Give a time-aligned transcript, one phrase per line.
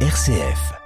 [0.00, 0.85] RCF.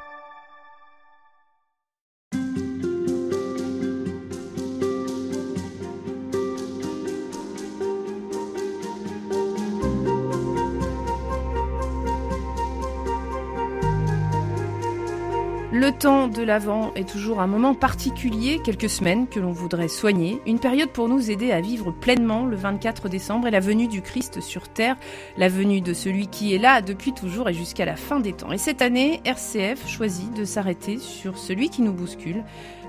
[16.01, 20.59] Temps de l'Avent est toujours un moment particulier, quelques semaines que l'on voudrait soigner, une
[20.59, 24.41] période pour nous aider à vivre pleinement le 24 décembre et la venue du Christ
[24.41, 24.97] sur terre,
[25.37, 28.51] la venue de celui qui est là depuis toujours et jusqu'à la fin des temps.
[28.51, 32.45] Et cette année, RCF choisit de s'arrêter sur celui qui nous bouscule,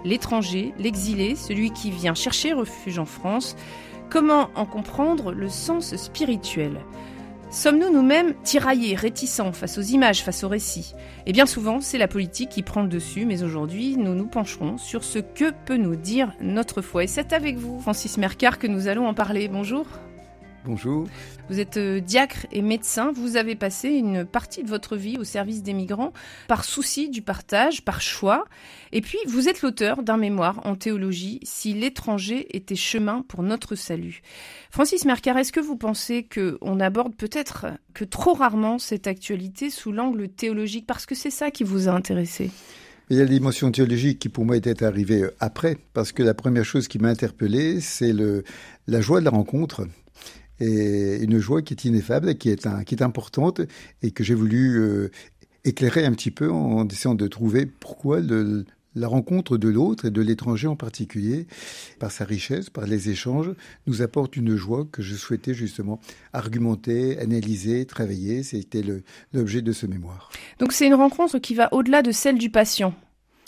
[0.06, 3.58] l'étranger, l'exilé, celui qui vient chercher refuge en France.
[4.10, 6.80] Comment en comprendre le sens spirituel?
[7.52, 10.96] Sommes-nous nous-mêmes tiraillés, réticents face aux images, face aux récits?
[11.26, 14.78] Et bien souvent, c'est la politique qui prend le dessus, mais aujourd'hui, nous nous pencherons
[14.78, 17.04] sur ce que peut nous dire notre foi.
[17.04, 19.50] Et c'est avec vous, Francis Mercard, que nous allons en parler.
[19.50, 19.86] Bonjour.
[20.64, 21.08] Bonjour.
[21.50, 23.12] Vous êtes euh, diacre et médecin.
[23.12, 26.14] Vous avez passé une partie de votre vie au service des migrants
[26.48, 28.46] par souci du partage, par choix.
[28.92, 33.76] Et puis, vous êtes l'auteur d'un mémoire en théologie, Si l'étranger était chemin pour notre
[33.76, 34.22] salut.
[34.70, 37.66] Francis Mercard, est-ce que vous pensez qu'on aborde peut-être
[37.96, 40.86] que trop rarement cette actualité sous l'angle théologique?
[40.86, 42.52] Parce que c'est ça qui vous a intéressé
[43.10, 46.64] il y a l'émotion théologique qui pour moi était arrivée après, parce que la première
[46.64, 48.14] chose qui m'a interpellé, c'est
[48.88, 49.86] la joie de la rencontre
[50.62, 53.62] et une joie qui est ineffable, qui est, qui est importante
[54.04, 55.12] et que j'ai voulu euh,
[55.66, 58.20] éclairer un petit peu en essayant de trouver pourquoi
[58.96, 61.48] la rencontre de l'autre et de l'étranger en particulier,
[62.00, 63.52] par sa richesse, par les échanges,
[63.88, 66.00] nous apporte une joie que je souhaitais justement
[66.34, 68.44] argumenter, analyser, travailler.
[68.44, 68.84] C'était
[69.34, 70.30] l'objet de ce mémoire.
[70.60, 72.94] Donc c'est une rencontre qui va au-delà de celle du patient.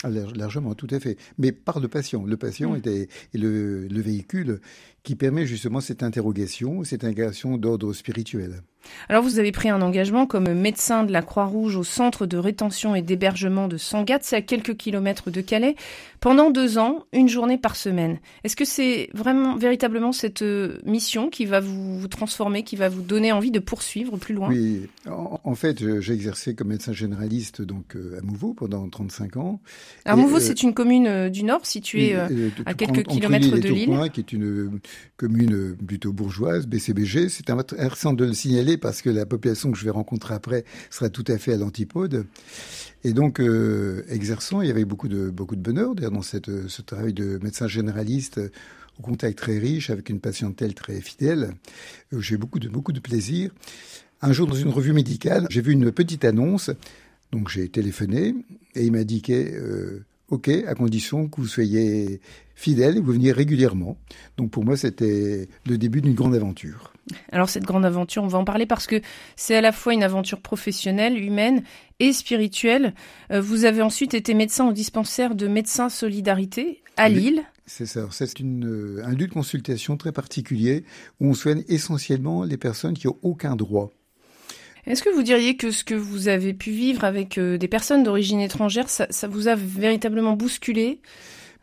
[0.04, 1.16] Ah, largement, tout à fait.
[1.38, 2.24] Mais par le patient.
[2.26, 2.82] Le patient mmh.
[2.84, 4.60] est, le, le, véhicule
[5.02, 8.62] qui permet justement cette interrogation, cette interrogation d'ordre spirituel.
[9.08, 12.94] Alors vous avez pris un engagement comme médecin de la Croix-Rouge au centre de rétention
[12.94, 15.76] et d'hébergement de Sangatte, c'est à quelques kilomètres de Calais,
[16.24, 18.18] pendant deux ans, une journée par semaine.
[18.44, 23.02] Est-ce que c'est vraiment véritablement cette euh, mission qui va vous, transformer, qui va vous
[23.02, 24.48] donner envie de poursuivre plus loin?
[24.48, 29.60] Oui, en, fait, j'ai exercé comme médecin généraliste donc euh, à Mouveau pendant 35 ans.
[30.06, 34.20] Alors Mouveau, euh, c'est une commune du Nord située à quelques kilomètres de Lille, qui
[34.20, 34.80] est une
[35.18, 37.28] commune plutôt bourgeoise, BCBG.
[37.28, 41.10] C'est intéressant de le signaler parce que la population que je vais rencontrer après sera
[41.10, 42.26] tout à fait à l'antipode.
[43.04, 46.82] Et donc, euh, exerçant, il y avait beaucoup de, beaucoup de bonheur dans cette, ce
[46.82, 48.40] travail de médecin généraliste
[48.98, 51.54] au contact très riche avec une patientèle très fidèle.
[52.12, 53.50] Euh, j'ai beaucoup de, beaucoup de plaisir.
[54.22, 56.70] Un jour, dans une revue médicale, j'ai vu une petite annonce.
[57.32, 58.34] Donc, j'ai téléphoné
[58.74, 62.20] et il m'a indiqué euh, OK, à condition que vous soyez
[62.54, 63.98] fidèle et que vous veniez régulièrement.
[64.36, 66.92] Donc pour moi, c'était le début d'une grande aventure.
[67.32, 69.00] Alors cette grande aventure, on va en parler parce que
[69.36, 71.62] c'est à la fois une aventure professionnelle, humaine
[72.00, 72.94] et spirituelle.
[73.30, 77.42] Euh, vous avez ensuite été médecin au dispensaire de Médecins Solidarité à Lille.
[77.66, 78.06] C'est ça.
[78.10, 80.84] C'est euh, un lieu de consultation très particulier
[81.20, 83.90] où on soigne essentiellement les personnes qui n'ont aucun droit.
[84.86, 88.02] Est-ce que vous diriez que ce que vous avez pu vivre avec euh, des personnes
[88.02, 91.00] d'origine étrangère, ça, ça vous a véritablement bousculé?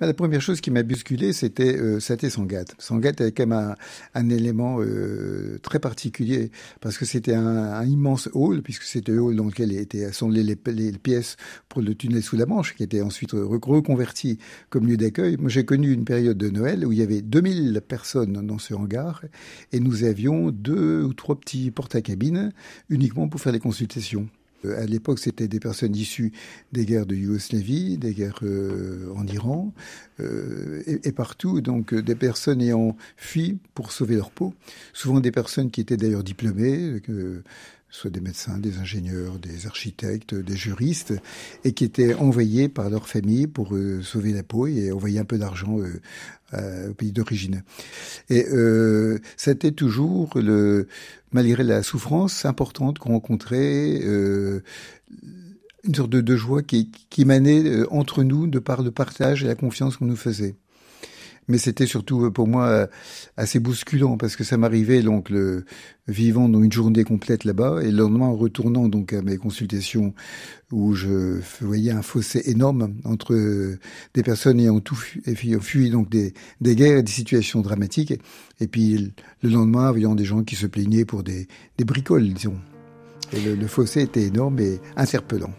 [0.02, 2.74] Bah, la première chose qui m'a bousculé, c'était euh, c'était Sangatte.
[2.80, 3.76] Sangatte avait quand même
[4.16, 9.36] un, élément euh, très particulier parce que c'était un, immense hall, puisque c'était le hall
[9.36, 11.38] dans lequel étaient assemblées les, les, pièces
[11.70, 14.40] pour le tunnel sous la Manche, qui était ensuite reconverti
[14.72, 15.38] comme lieu d'accueil.
[15.38, 18.74] Moi, j'ai connu une période de Noël où il y avait 2000 personnes dans ce
[18.74, 19.22] hangar
[19.72, 22.54] et nous avions deux ou trois petits porte-à-cabines
[22.90, 24.28] uniquement pour faire les consultations.
[24.66, 26.32] Euh, à l'époque, c'était des personnes issues
[26.72, 29.74] des guerres de Yougoslavie, des guerres euh, en Iran,
[30.20, 34.54] euh, et, partout, donc des personnes ayant fui pour sauver leur peau.
[34.94, 37.02] Souvent des personnes qui étaient d'ailleurs diplômées,
[37.92, 41.14] soit des médecins, des ingénieurs, des architectes, des juristes,
[41.64, 45.38] et qui étaient envoyés par leur famille pour sauver la peau et envoyer un peu
[45.38, 45.78] d'argent
[46.54, 47.64] au pays d'origine.
[48.30, 50.88] Et euh, c'était toujours le,
[51.32, 54.62] malgré la souffrance importante qu'on rencontrait, euh,
[55.84, 59.48] une sorte de, joie qui, qui émanait euh, entre nous de par le partage et
[59.48, 60.56] la confiance qu'on nous faisait
[61.48, 62.88] mais c'était surtout euh, pour moi euh,
[63.38, 65.66] assez bousculant parce que ça m'arrivait donc le
[66.08, 70.14] vivant dans une journée complète là-bas et le lendemain en retournant donc à mes consultations
[70.72, 73.80] où je voyais un fossé énorme entre euh,
[74.14, 75.22] des personnes ayant tout fui,
[75.60, 78.14] fui donc des, des guerres et des situations dramatiques
[78.60, 81.48] et puis le lendemain voyant des gens qui se plaignaient pour des,
[81.78, 82.58] des bricoles disons
[83.34, 85.54] et le, le fossé était énorme et interpellant.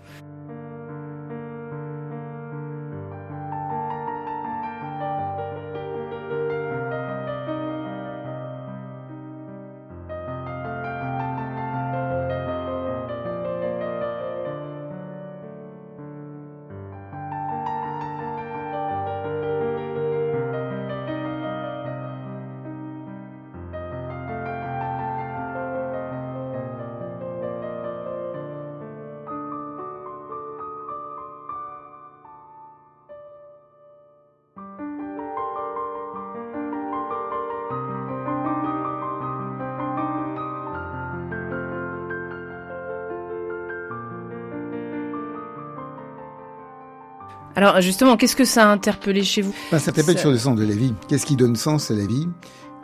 [47.62, 50.58] Alors justement, qu'est-ce que ça a interpellé chez vous ben, Ça interpelle sur le sens
[50.58, 50.92] de la vie.
[51.06, 52.26] Qu'est-ce qui donne sens à la vie?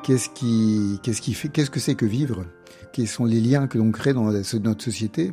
[0.04, 2.44] Qu'est-ce qui, qu'est-ce qui fait, qu'est-ce que c'est que vivre?
[2.92, 5.32] Quels sont les liens que l'on crée dans notre société?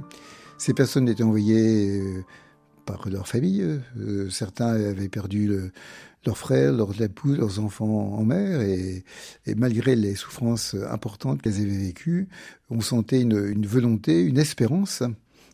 [0.57, 2.23] Ces personnes étaient envoyées euh,
[2.87, 3.61] par leur famille.
[3.99, 5.71] Euh, certains avaient perdu le,
[6.25, 6.93] leurs frères, leurs
[7.25, 9.03] leurs enfants en mer, et,
[9.45, 12.29] et, malgré les souffrances importantes qu'elles avaient vécues,
[12.71, 15.03] on sentait une, une volonté, une espérance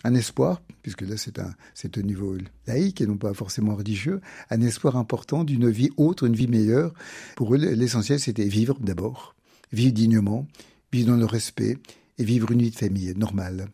[0.04, 1.54] un espoir, puisque là c'est un
[1.98, 2.38] au niveau
[2.68, 6.94] laïque et non pas forcément religieux, un espoir important d'une vie autre, une vie meilleure.
[7.36, 9.36] Pour eux, l'essentiel c'était vivre d'abord,
[9.72, 10.48] vivre dignement,
[10.92, 11.78] vivre dans le respect
[12.18, 13.68] et vivre une vie de famille normale.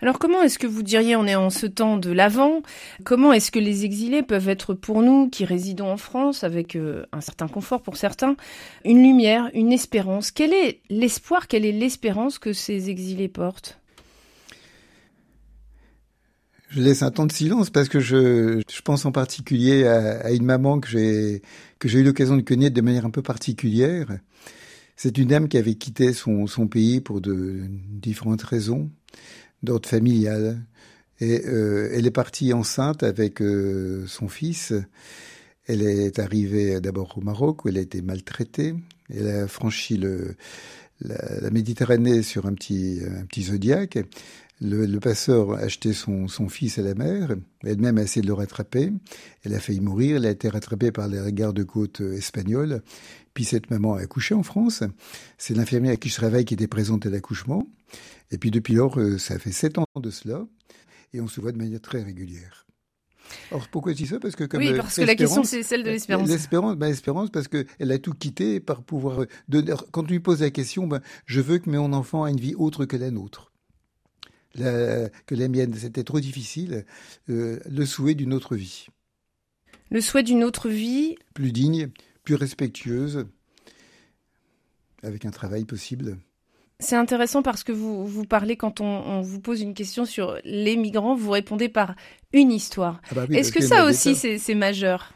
[0.00, 2.62] Alors comment est-ce que vous diriez, on est en ce temps de l'avant,
[3.04, 7.04] comment est-ce que les exilés peuvent être pour nous qui résidons en France, avec euh,
[7.12, 8.36] un certain confort pour certains,
[8.84, 10.30] une lumière, une espérance?
[10.30, 13.80] Quel est l'espoir, quelle est l'espérance que ces exilés portent?
[16.68, 20.30] Je laisse un temps de silence parce que je, je pense en particulier à, à
[20.30, 21.42] une maman que j'ai
[21.78, 24.18] que j'ai eu l'occasion de connaître de manière un peu particulière.
[24.96, 28.90] C'est une dame qui avait quitté son, son pays pour de différentes raisons
[29.62, 30.60] d'ordre familial.
[31.20, 34.72] Et euh, elle est partie enceinte avec euh, son fils.
[35.66, 38.74] Elle est arrivée d'abord au Maroc où elle a été maltraitée.
[39.08, 40.34] Elle a franchi le,
[41.00, 43.98] la, la Méditerranée sur un petit, un petit zodiaque.
[44.60, 47.36] Le, le, passeur a acheté son, son, fils à la mer.
[47.62, 48.92] Elle-même a essayé de le rattraper.
[49.44, 50.16] Elle a failli mourir.
[50.16, 52.82] Elle a été rattrapée par les gardes-côtes espagnols.
[53.34, 54.82] Puis cette maman a accouché en France.
[55.36, 57.68] C'est l'infirmière à qui je travaille qui était présente à l'accouchement.
[58.32, 60.44] Et puis depuis lors, euh, ça fait sept ans de cela.
[61.12, 62.66] Et on se voit de manière très régulière.
[63.50, 64.18] Alors pourquoi je dis ça?
[64.18, 66.28] Parce que comme oui, parce que la question c'est celle de l'espérance.
[66.28, 69.26] L'espérance, ben, l'espérance, parce qu'elle a tout quitté par pouvoir.
[69.48, 69.74] Donner...
[69.92, 72.54] Quand on lui pose la question, ben, je veux que mon enfant ait une vie
[72.54, 73.47] autre que la nôtre
[74.54, 75.74] que la mienne.
[75.74, 76.84] C'était trop difficile.
[77.28, 78.86] Euh, le souhait d'une autre vie.
[79.90, 81.90] Le souhait d'une autre vie Plus digne,
[82.24, 83.26] plus respectueuse,
[85.02, 86.18] avec un travail possible.
[86.80, 90.38] C'est intéressant parce que vous, vous parlez, quand on, on, vous pose une question sur
[90.44, 91.96] les migrants, vous répondez par
[92.32, 93.00] une histoire.
[93.10, 95.12] Ah bah oui, Est-ce que ça aussi, c'est majeur?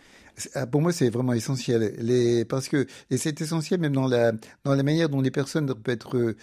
[0.54, 1.94] Ah, pour moi, c'est vraiment essentiel.
[1.98, 4.32] Les, parce que, et c'est essentiel même dans la,
[4.64, 6.34] dans la manière dont les personnes peuvent être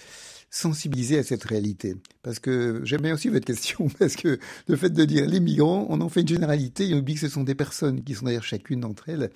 [0.49, 4.89] sensibiliser à cette réalité Parce que j'aime bien aussi votre question, parce que le fait
[4.89, 7.43] de dire les migrants, on en fait une généralité, et on oublie que ce sont
[7.43, 9.29] des personnes qui sont derrière chacune d'entre elles.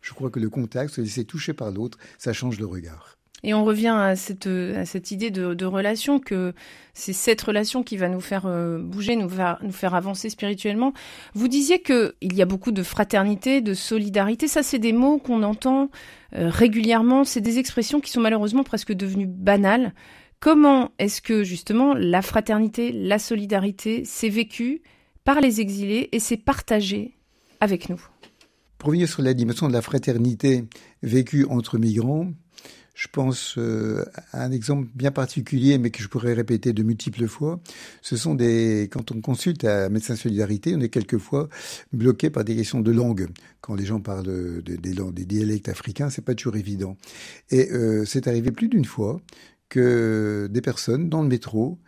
[0.00, 3.16] Je crois que le contact, se laisser toucher par l'autre, ça change le regard.
[3.44, 6.52] Et on revient à cette, à cette idée de, de, relation, que
[6.94, 10.92] c'est cette relation qui va nous faire euh, bouger, nous, va, nous faire avancer spirituellement.
[11.34, 14.46] Vous disiez qu'il y a beaucoup de fraternité, de solidarité.
[14.46, 15.90] Ça, c'est des mots qu'on entend
[16.36, 17.24] euh, régulièrement.
[17.24, 19.92] C'est des expressions qui sont malheureusement presque devenues banales.
[20.42, 24.82] Comment est-ce que justement la fraternité, la solidarité, s'est vécue
[25.22, 27.16] par les exilés et s'est partagée
[27.60, 28.04] avec nous?
[28.76, 30.64] Pour revenir sur la dimension de la fraternité
[31.04, 32.32] vécue entre migrants,
[32.94, 37.28] je pense euh, à un exemple bien particulier, mais que je pourrais répéter de multiples
[37.28, 37.60] fois.
[38.02, 41.48] Ce sont des, quand on consulte à Médecins Solidarité, on est quelquefois
[41.92, 43.28] bloqué par des questions de langue.
[43.60, 46.96] Quand les gens parlent de, des, des dialectes africains, c'est pas toujours évident.
[47.50, 49.20] Et euh, c'est arrivé plus d'une fois
[49.72, 51.78] que des personnes dans le métro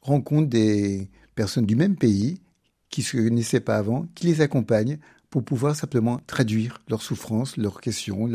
[0.00, 2.40] rencontrent des personnes du même pays
[2.88, 4.98] qui ne se connaissaient pas avant, qui les accompagnent
[5.28, 8.30] pour pouvoir simplement traduire leurs souffrances, leurs questions,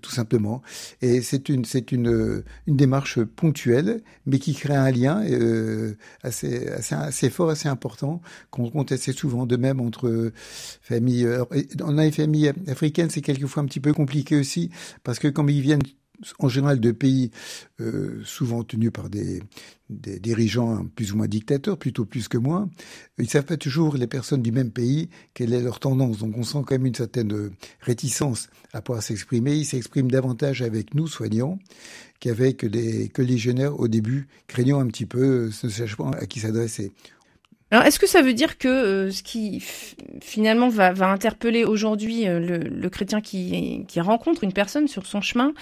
[0.00, 0.62] tout simplement.
[1.02, 6.68] Et c'est une, c'est une, une démarche ponctuelle, mais qui crée un lien euh, assez,
[6.68, 9.44] assez, assez fort, assez important, qu'on rencontre assez souvent.
[9.44, 10.32] De même entre
[10.80, 14.70] familles, alors, dans les familles africaines, c'est quelquefois un petit peu compliqué aussi,
[15.02, 15.82] parce que comme ils viennent
[16.38, 17.30] en général de pays
[17.80, 19.42] euh, souvent tenus par des,
[19.90, 22.68] des, dirigeants plus ou moins dictateurs, plutôt plus que moins,
[23.18, 26.18] ils savent pas toujours les personnes du même pays quelle est leur tendance.
[26.18, 27.50] Donc on sent quand même une certaine
[27.80, 29.54] réticence à pouvoir s'exprimer.
[29.54, 31.58] Ils s'expriment davantage avec nous, soignants,
[32.20, 36.92] qu'avec les colligionnaires au début, craignant un petit peu, ne sachant pas à qui s'adresser.
[37.72, 39.64] Alors, est-ce que ça veut dire que euh, ce qui
[40.20, 45.54] finalement va, interpeller aujourd'hui euh, le, chrétien qui rencontre une personne sur son chemin,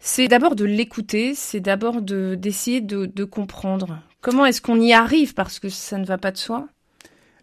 [0.00, 4.02] c'est d'abord de l'écouter, c'est d'abord de, d'essayer de, de comprendre.
[4.20, 6.68] Comment est-ce qu'on y arrive parce que ça ne va pas de soi?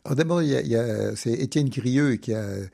[0.03, 2.67] Alors d'abord, il y a, c'est Étienne Grieux qui a euh,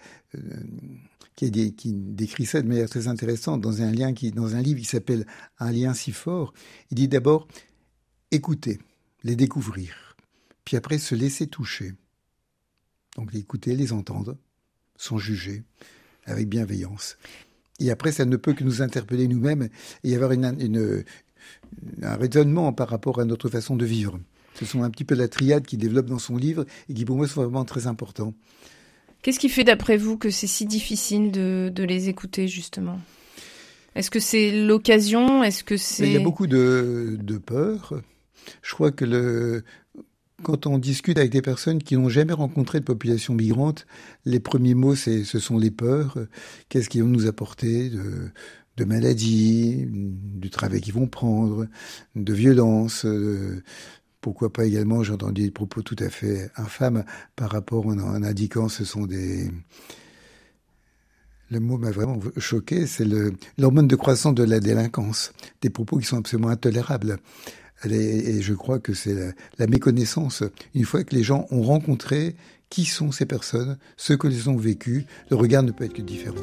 [1.36, 4.86] qui, décrit ça de manière très intéressante dans un lien qui dans un livre qui
[4.86, 5.26] s'appelle
[5.60, 6.54] Un lien si fort.
[6.92, 7.48] Il dit d'abord
[8.32, 8.80] écouter,
[9.24, 10.16] les découvrir,
[10.66, 11.94] puis après se laisser toucher.
[13.16, 14.38] Donc écouter, les entendre,
[14.96, 15.64] sans juger,
[16.26, 17.18] avec bienveillance.
[17.82, 19.70] Et après, ça ne peut que nous interpeller nous-mêmes
[20.04, 21.04] et y avoir une, une,
[22.04, 24.20] un raisonnement par rapport à notre façon de vivre.
[24.56, 27.18] Ce sont un petit peu la triade qu'il développe dans son livre et qui pour
[27.18, 28.34] moi sont vraiment très importants.
[29.22, 33.00] Qu'est-ce qui fait d'après vous que c'est si difficile de, de les écouter justement?
[33.96, 35.44] Est-ce que c'est l'occasion?
[35.44, 38.02] Est-ce que c'est Il y a beaucoup de, de peur.
[38.62, 39.64] Je crois que le,
[40.42, 43.86] quand on discute avec des personnes qui n'ont jamais rencontré de population migrante,
[44.26, 46.18] les premiers mots, c'est, ce sont les peurs.
[46.70, 48.32] Qu'est-ce qu'ils vont nous apporter de,
[48.78, 51.68] de maladies, du travail qu'ils vont prendre,
[52.16, 53.06] de violence.
[54.22, 57.04] pourquoi pas également, j'ai entendu des propos tout à fait infâmes
[57.36, 59.52] par rapport en, en indiquant ce sont des...
[61.50, 63.06] Le mot m'a vraiment choqué, c'est
[63.58, 65.34] l'hormone de croissance de la délinquance.
[65.62, 67.18] Des propos qui sont absolument intolérables.
[67.90, 69.16] Et je crois que c'est
[69.58, 70.44] la, méconnaissance.
[70.76, 72.36] Une fois que les gens ont rencontré
[72.70, 76.02] qui sont ces personnes, ce que les ont vécu, le regard ne peut être que
[76.02, 76.36] différent.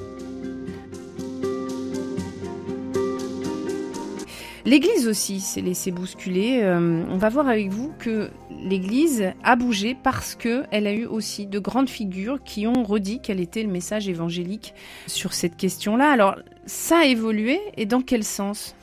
[4.68, 6.60] L'Église aussi s'est laissée bousculer.
[6.62, 8.28] Euh, on va voir avec vous que
[8.62, 13.20] l'Église a bougé parce que elle a eu aussi de grandes figures qui ont redit
[13.22, 14.74] quel était le message évangélique
[15.06, 16.10] sur cette question-là.
[16.10, 18.74] Alors ça a évolué et dans quel sens?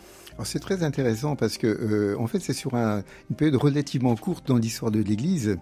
[0.43, 3.03] C'est très intéressant parce que euh, en fait c'est sur une
[3.37, 5.57] période relativement courte dans l'histoire de l'Église.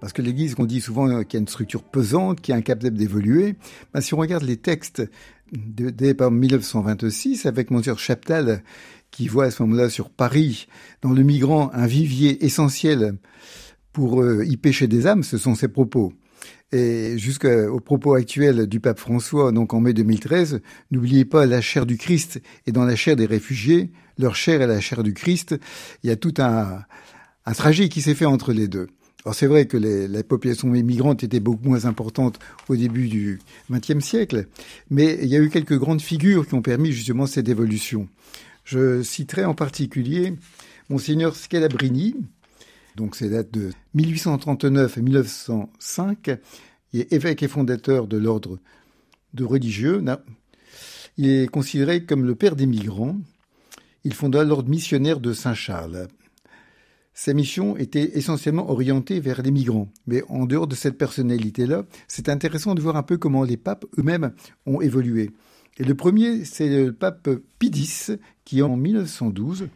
[0.00, 2.96] Parce que l'Église, on dit souvent qu'il y a une structure pesante, qui est incapable
[2.96, 3.56] d'évoluer.
[3.94, 5.02] Ben, si on regarde les textes
[5.52, 8.62] dès 1926, avec Monsieur Chaptal,
[9.10, 10.68] qui voit à ce moment-là sur Paris,
[11.00, 13.16] dans le migrant, un vivier essentiel
[13.92, 16.12] pour euh, y pêcher des âmes, ce sont ses propos.
[16.72, 21.86] Et jusqu'aux propos actuels du pape François, donc en mai 2013, n'oubliez pas la chair
[21.86, 25.56] du Christ et dans la chair des réfugiés, leur chair est la chair du Christ.
[26.02, 26.82] Il y a tout un,
[27.44, 28.88] un trajet qui s'est fait entre les deux.
[29.24, 33.40] Alors c'est vrai que les, la population migrante était beaucoup moins importante au début du
[33.70, 34.46] XXe siècle,
[34.88, 38.08] mais il y a eu quelques grandes figures qui ont permis justement cette évolution.
[38.62, 40.34] Je citerai en particulier
[40.90, 42.14] Monseigneur Scalabrini,
[42.94, 46.30] donc c'est date de 1839 et 1905.
[46.92, 48.58] Il est évêque et fondateur de l'ordre
[49.34, 50.04] de religieux.
[51.16, 53.16] Il est considéré comme le père des migrants.
[54.06, 56.06] Il fonda l'ordre missionnaire de Saint-Charles.
[57.12, 59.88] Sa mission était essentiellement orientée vers les migrants.
[60.06, 63.84] Mais en dehors de cette personnalité-là, c'est intéressant de voir un peu comment les papes
[63.98, 64.32] eux-mêmes
[64.64, 65.32] ont évolué.
[65.78, 67.72] Et le premier, c'est le pape Pie
[68.44, 69.66] qui en 1912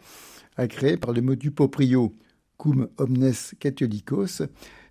[0.57, 2.15] a créé par le motu proprio
[2.57, 4.43] cum omnes catholicos,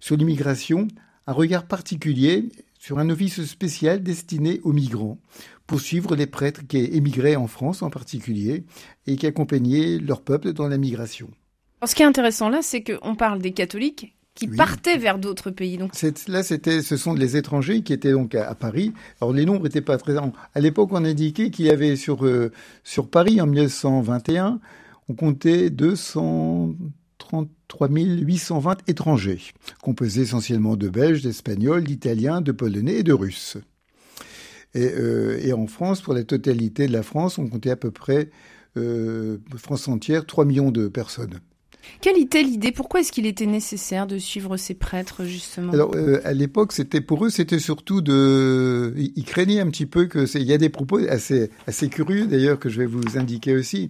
[0.01, 0.89] sur l'immigration,
[1.27, 5.19] un regard particulier sur un office spécial destiné aux migrants,
[5.67, 8.63] pour suivre les prêtres qui émigraient en France en particulier
[9.05, 11.29] et qui accompagnaient leur peuple dans la migration.
[11.85, 15.77] ce qui est intéressant là, c'est qu'on parle des catholiques qui partaient vers d'autres pays.
[15.77, 15.91] Donc
[16.27, 18.93] là, c'était, ce sont les étrangers qui étaient donc à, Paris.
[19.19, 20.15] Alors les nombres n'étaient pas très.
[20.15, 22.51] À l'époque, on indiquait qu'il y avait sur euh,
[22.85, 24.61] sur Paris en 1921,
[25.09, 26.73] on comptait 200
[27.29, 29.39] 33 820 étrangers,
[29.83, 33.57] composés essentiellement de Belges, d'Espagnols, d'Italiens, de Polonais et de Russes.
[34.73, 37.91] Et, euh, et, en France, pour la totalité de la France, on comptait à peu
[37.91, 38.31] près,
[38.77, 41.39] euh, France entière, 3 millions de personnes.
[42.01, 42.71] Quelle était l'idée?
[42.71, 45.73] Pourquoi est-ce qu'il était nécessaire de suivre ces prêtres justement?
[45.73, 50.05] Alors euh, à l'époque, c'était pour eux, c'était surtout de, ils craignaient un petit peu
[50.05, 53.55] que il y a des propos assez assez curieux d'ailleurs que je vais vous indiquer
[53.55, 53.89] aussi.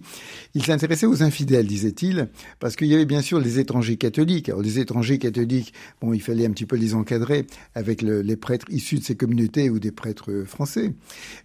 [0.54, 2.28] Ils s'intéressaient aux infidèles, disait-il,
[2.58, 4.48] parce qu'il y avait bien sûr les étrangers catholiques.
[4.48, 8.66] Alors les étrangers catholiques, bon, il fallait un petit peu les encadrer avec les prêtres
[8.70, 10.92] issus de ces communautés ou des prêtres français.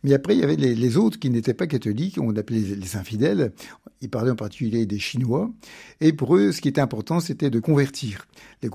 [0.03, 2.95] Mais après, il y avait les, autres qui n'étaient pas catholiques, on appelait les, les
[2.95, 3.51] infidèles.
[4.01, 5.51] Ils parlaient en particulier des Chinois,
[5.99, 8.27] et pour eux ce qui était important, c'était de convertir.
[8.61, 8.69] Les,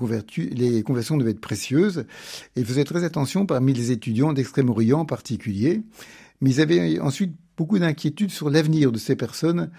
[0.51, 2.05] les conversions devaient être précieuses.
[2.55, 5.81] Et ils faisaient très attention parmi les étudiants d'Extrême-Orient en particulier.
[6.41, 9.69] Mais ils avaient ensuite beaucoup d'inquiétudes sur l'avenir de ces personnes.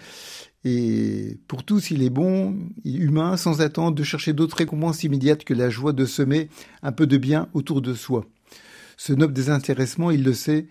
[0.65, 5.53] Et pour tous, il est bon, humain, sans attendre, de chercher d'autres récompenses immédiates que
[5.53, 6.49] la joie de semer
[6.81, 8.25] un peu de bien autour de soi.
[8.95, 10.67] Ce noble désintéressement, il le sait,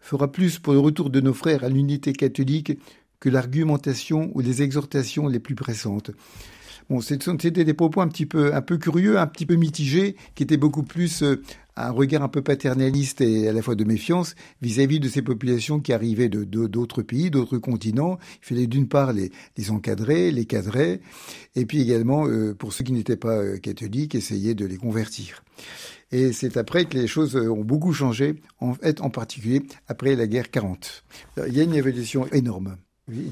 [0.00, 2.72] fera plus pour le retour de nos frères à l'unité catholique
[3.20, 6.10] que l'argumentation ou les exhortations les plus pressantes.
[6.90, 10.42] Bon, c'était des propos un petit peu, un peu curieux, un petit peu mitigés, qui
[10.42, 11.40] étaient beaucoup plus euh,
[11.76, 15.78] un regard un peu paternaliste et à la fois de méfiance vis-à-vis de ces populations
[15.78, 18.18] qui arrivaient de d'autres pays, d'autres continents.
[18.42, 19.30] Il fallait d'une part les,
[19.70, 21.00] encadrer, les cadrer,
[21.54, 25.44] et puis également, euh, pour ceux qui n'étaient pas euh, catholiques, essayer de les convertir.
[26.10, 30.50] Et c'est après que les choses ont beaucoup changé, en en particulier après la guerre
[30.50, 31.04] 40.
[31.46, 32.76] Il y a une évolution énorme.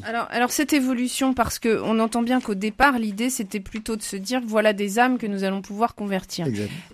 [0.05, 4.03] Alors, alors cette évolution, parce que on entend bien qu'au départ, l'idée c'était plutôt de
[4.03, 6.47] se dire voilà des âmes que nous allons pouvoir convertir.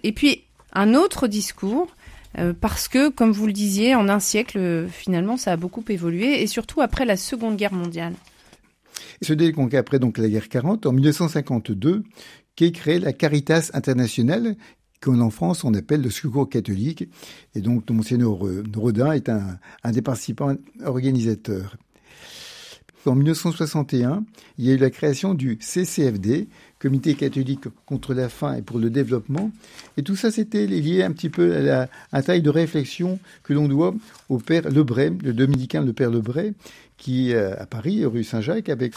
[0.02, 1.94] Et puis un autre discours,
[2.38, 6.42] euh, parce que, comme vous le disiez, en un siècle, finalement, ça a beaucoup évolué,
[6.42, 8.14] et surtout après la Seconde Guerre mondiale.
[9.22, 12.02] Ce délai après donc la guerre 40, en 1952,
[12.56, 14.56] qu'est créée la Caritas internationale
[15.00, 17.08] qu'en en France on appelle le secours catholique.
[17.54, 18.38] Et donc Monseigneur
[18.74, 21.76] Rodin est un, un des participants organisateurs.
[23.06, 24.24] En 1961,
[24.58, 28.78] il y a eu la création du CCFD, Comité catholique contre la faim et pour
[28.78, 29.50] le développement.
[29.96, 33.68] Et tout ça, c'était lié un petit peu à la taille de réflexion que l'on
[33.68, 33.94] doit
[34.28, 36.52] au père Lebray, le dominicain le père Lebray,
[36.98, 38.90] qui, euh, à Paris, rue Saint-Jacques, avait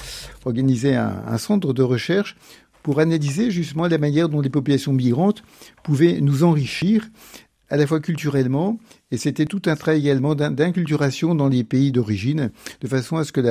[0.43, 2.35] organisé un centre de recherche
[2.83, 5.43] pour analyser justement la manière dont les populations migrantes
[5.83, 7.09] pouvaient nous enrichir
[7.69, 8.79] à la fois culturellement,
[9.11, 13.31] et c'était tout un travail également d'inculturation dans les pays d'origine, de façon à ce
[13.31, 13.41] que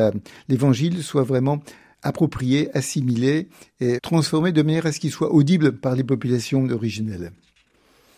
[0.49, 1.61] l'évangile soit vraiment
[2.03, 3.49] approprié, assimilé
[3.81, 7.33] et transformé de manière à ce qu'il soit audible par les populations originelles.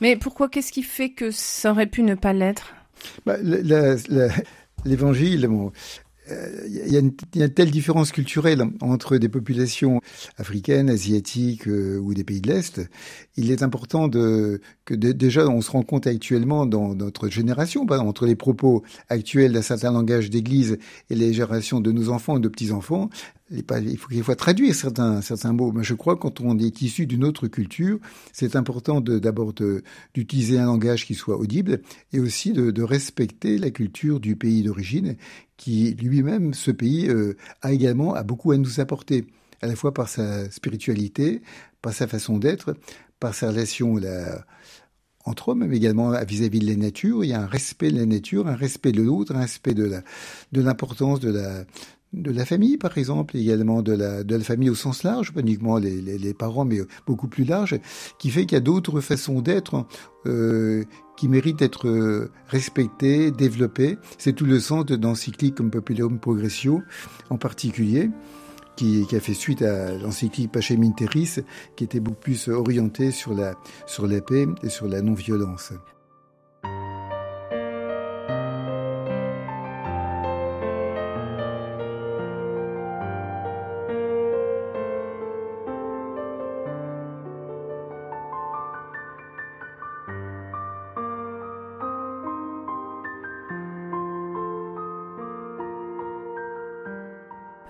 [0.00, 2.75] Mais pourquoi Qu'est-ce qui fait que ça aurait pu ne pas l'être?
[3.26, 3.37] Bah,
[4.85, 5.73] L'évangile, bon,
[6.67, 10.01] il y, a une, telle différence culturelle entre des populations
[10.37, 12.81] africaines, asiatiques euh, ou des pays de l'Est.
[13.37, 18.27] Il est important de, que déjà on se rend compte actuellement dans notre génération, entre
[18.27, 20.79] les propos actuels d'un certain langage d'église
[21.11, 23.11] et les générations de nos enfants et de petits-enfants,
[23.50, 25.73] il faut faut traduire certains certains mots.
[25.73, 27.99] Mais je crois que quand on est issu d'une autre culture,
[28.33, 29.52] c'est important d'abord
[30.14, 31.81] d'utiliser un langage qui soit audible
[32.12, 35.17] et aussi de, respecter la culture du pays d'origine,
[35.57, 39.26] qui lui-même, ce pays, euh, a également a beaucoup à nous apporter,
[39.61, 41.43] à la fois par sa spiritualité,
[41.83, 42.76] par sa façon d'être,
[43.21, 44.47] par sa relation la,
[45.25, 47.25] entre hommes, mais également vis-à-vis -vis de la nature.
[47.25, 50.03] Il y a un respect de la nature, un respect de l'autre, un respect de
[50.53, 51.64] l'importance de la
[52.12, 55.40] de la famille, par exemple, également de la, de la famille au sens large, pas
[55.40, 57.79] uniquement les, les, parents, mais beaucoup plus large,
[58.18, 59.87] qui fait qu'il y a d'autres façons d'être
[60.27, 60.85] euh,
[61.16, 63.99] qui méritent d'être euh, respectées, développées.
[64.16, 66.83] C'est tout le sens d'encycliques comme Populum Progressio,
[67.29, 68.11] en particulier,
[68.77, 73.35] qui, qui a fait suite à l'encyclique Pacem in qui était beaucoup plus orientée sur
[73.35, 73.55] la,
[73.87, 75.73] sur la paix et sur la non-violence.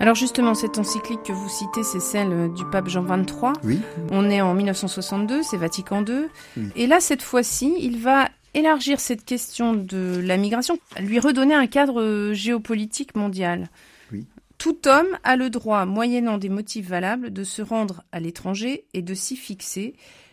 [0.09, 3.53] Alors justement, cette encyclique que vous citez, c'est celle euh, du pape Jean XXIII.
[3.63, 3.79] Oui.
[4.11, 6.29] On est en 1962, c'est Vatican II.
[6.77, 11.67] Et là, cette fois-ci, il va élargir cette question de la migration, lui redonner un
[11.67, 13.69] cadre euh, géopolitique mondial.
[14.11, 14.25] Oui.
[14.57, 19.03] Tout homme a le droit, moyennant des motifs valables, de se rendre à l'étranger et
[19.03, 19.93] de s'y fixer.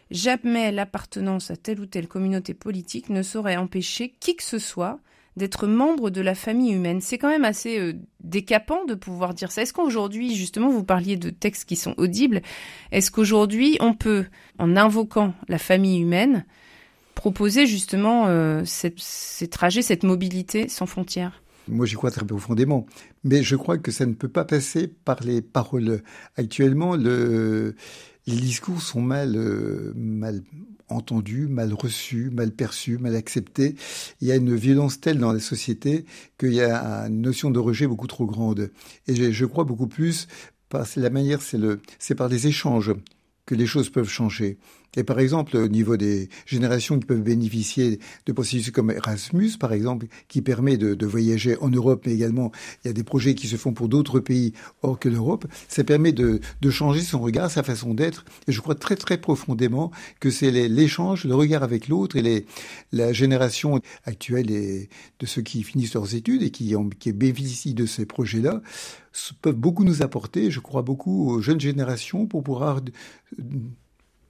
[0.09, 5.01] Jamais l'appartenance à telle ou telle communauté politique ne saurait empêcher qui que ce soit
[5.37, 7.01] d'être membre de la famille humaine.
[7.01, 7.93] C'est quand même assez euh,
[8.23, 9.61] décapant de pouvoir dire ça.
[9.61, 12.41] Est-ce qu'aujourd'hui, justement, vous parliez de textes qui sont audibles,
[12.91, 14.25] est-ce qu'aujourd'hui, on peut,
[14.59, 16.45] en invoquant la famille humaine,
[17.15, 21.41] proposer justement euh, ces trajets, cette mobilité sans frontières?
[21.67, 22.85] Moi, j'y crois très profondément.
[23.23, 26.01] Mais je crois que ça ne peut pas passer par les paroles.
[26.35, 27.75] Actuellement, le,
[28.27, 30.43] les discours sont mal, euh, mal
[30.89, 33.75] entendu, mal reçu, mal perçu, mal accepté.
[34.21, 36.05] Il y a une violence telle dans la société
[36.37, 38.71] qu'il y a une notion de rejet beaucoup trop grande.
[39.07, 40.27] Et je, crois beaucoup plus
[40.69, 42.93] par la manière, c'est le, c'est par les échanges
[43.45, 44.57] que les choses peuvent changer.
[44.95, 49.73] Et par exemple, au niveau des générations qui peuvent bénéficier de processus comme Erasmus, par
[49.73, 52.51] exemple, qui permet de, voyager en Europe, mais également
[52.83, 55.83] il y a des projets qui se font pour d'autres pays hors que l'Europe, ça
[55.83, 58.25] permet de, changer son regard, sa façon d'être.
[58.47, 62.45] Et je crois très très profondément que c'est l'échange, le regard avec l'autre et les,
[62.91, 66.75] la génération actuelle et de ceux qui finissent leurs études et qui
[67.13, 68.61] bénéficient de ces projets-là
[69.41, 72.81] peuvent beaucoup nous apporter, je crois beaucoup aux jeunes générations pour pouvoir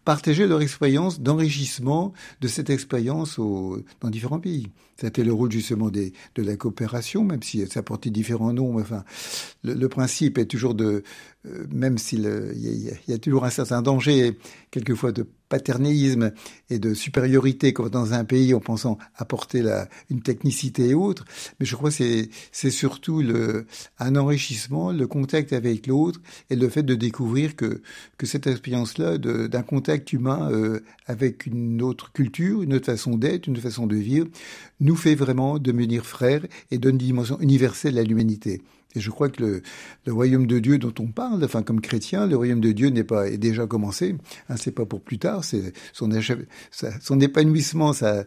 [0.05, 4.67] partager leur expérience d'enrichissement de cette expérience dans différents pays.
[4.97, 8.79] C'était le rôle justement de la coopération, même si ça portait différents noms.
[8.79, 9.03] Enfin,
[9.63, 11.03] le, principe est toujours de,
[11.71, 14.37] même s'il y, y, a toujours un certain danger,
[14.71, 16.31] quelquefois de paternalisme
[16.69, 21.25] et de supériorité comme dans un pays en pensant apporter la, une technicité et autre.
[21.59, 23.65] Mais je crois que c'est, c'est surtout le,
[23.99, 27.81] un enrichissement, le contact avec l'autre et le fait de découvrir que,
[28.17, 33.47] que cette expérience-là d'un contact humain euh, avec une autre culture, une autre façon d'être,
[33.47, 34.27] une autre façon de vivre,
[34.79, 38.61] nous fait vraiment devenir frères et donne une dimension universelle à l'humanité.
[38.95, 39.61] Et je crois que
[40.05, 43.03] le, royaume de Dieu dont on parle, enfin comme chrétien, le royaume de Dieu n'est
[43.03, 44.15] pas est déjà commencé.
[44.49, 45.43] Hein, c'est pas pour plus tard.
[45.43, 46.09] C'est son,
[47.19, 48.25] épanouissement, sa,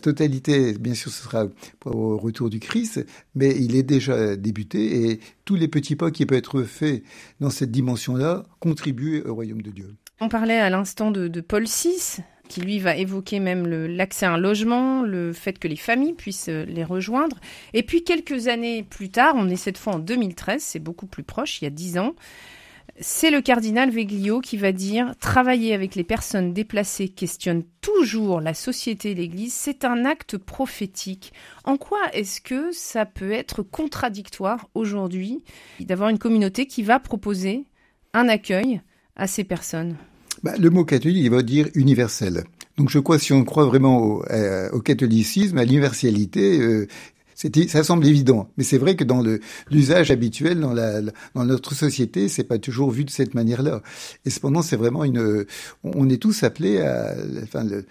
[0.00, 0.74] totalité.
[0.78, 1.46] Bien sûr, ce sera
[1.84, 3.04] au retour du Christ,
[3.34, 7.02] mais il est déjà débuté et tous les petits pas qui peuvent être faits
[7.40, 9.94] dans cette dimension-là contribuent au royaume de Dieu.
[10.20, 12.22] On parlait à l'instant de, de, Paul VI.
[12.48, 16.48] Qui lui va évoquer même l'accès à un logement, le fait que les familles puissent
[16.48, 17.36] euh, les rejoindre.
[17.74, 21.22] Et puis quelques années plus tard, on est cette fois en 2013, c'est beaucoup plus
[21.22, 22.14] proche, il y a dix ans,
[23.00, 28.54] c'est le cardinal Veglio qui va dire travailler avec les personnes déplacées questionne toujours la
[28.54, 31.32] société et l'Église, c'est un acte prophétique.
[31.64, 35.44] En quoi est-ce que ça peut être contradictoire aujourd'hui
[35.80, 37.66] d'avoir une communauté qui va proposer
[38.14, 38.80] un accueil
[39.14, 39.96] à ces personnes?
[40.42, 42.44] Bah, Le mot catholique, il va dire universel.
[42.76, 46.86] Donc je crois, si on croit vraiment au, euh, catholicisme, à l'universalité, euh,
[47.34, 49.22] ça semble évident, mais c'est vrai que dans
[49.70, 51.00] l'usage habituel, dans, la,
[51.34, 53.80] dans notre société, c'est pas toujours vu de cette manière-là.
[54.24, 55.44] Et cependant, c'est vraiment une.
[55.84, 57.14] On est tous appelés à.
[57.44, 57.86] Enfin, le,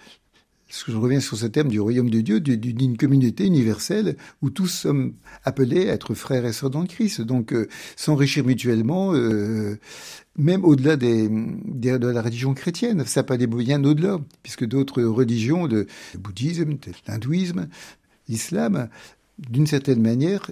[0.68, 5.14] je reviens sur ce thème du royaume de Dieu, d'une communauté universelle où tous sommes
[5.44, 7.22] appelés à être frères et sœurs dans le Christ.
[7.22, 9.78] Donc, euh, s'enrichir mutuellement, euh,
[10.36, 13.04] même au-delà de la religion chrétienne.
[13.06, 15.86] Ça n'a pas des bien au-delà, puisque d'autres religions, le
[16.18, 16.76] bouddhisme,
[17.06, 17.68] l'hindouisme,
[18.28, 18.88] l'islam,
[19.38, 20.50] d'une certaine manière,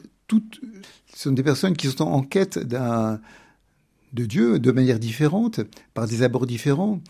[1.14, 5.60] sont des personnes qui sont en quête de Dieu de manière différente,
[5.92, 7.00] par des abords différents.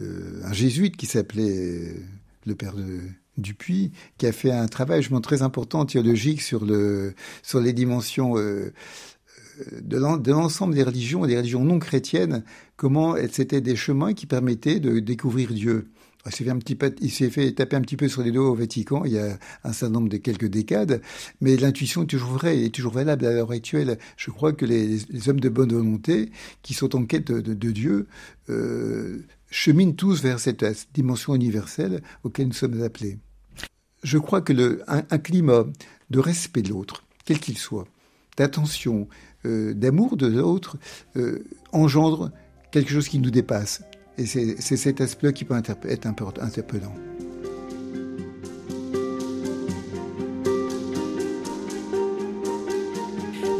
[0.00, 1.94] un jésuite qui s'appelait
[2.46, 3.00] le père de
[3.36, 8.38] Dupuis, qui a fait un travail, je très important théologique sur le sur les dimensions
[8.38, 8.72] euh,
[9.80, 12.44] de l'ensemble des religions et des religions non chrétiennes,
[12.76, 15.90] comment c'était des chemins qui permettaient de découvrir Dieu.
[16.26, 18.48] Il s'est fait, un petit il s'est fait taper un petit peu sur les doigts
[18.48, 21.02] au Vatican il y a un certain nombre de quelques décades,
[21.42, 23.98] mais l'intuition est toujours vraie et toujours valable à l'heure actuelle.
[24.16, 26.30] Je crois que les, hommes de bonne volonté
[26.62, 28.06] qui sont en quête de, Dieu
[28.48, 30.64] euh, cheminent tous vers cette,
[30.94, 33.18] dimension universelle auquel nous sommes appelés.
[34.02, 35.64] Je crois que le, un, climat
[36.10, 37.86] de respect de l'autre, quel qu'il soit,
[38.36, 39.08] d'attention,
[39.46, 40.76] euh, d'amour de l'autre,
[41.16, 42.32] euh, engendre
[42.72, 43.82] quelque chose qui nous dépasse.
[44.18, 46.94] Et c'est cet aspect qui peut être interpellant.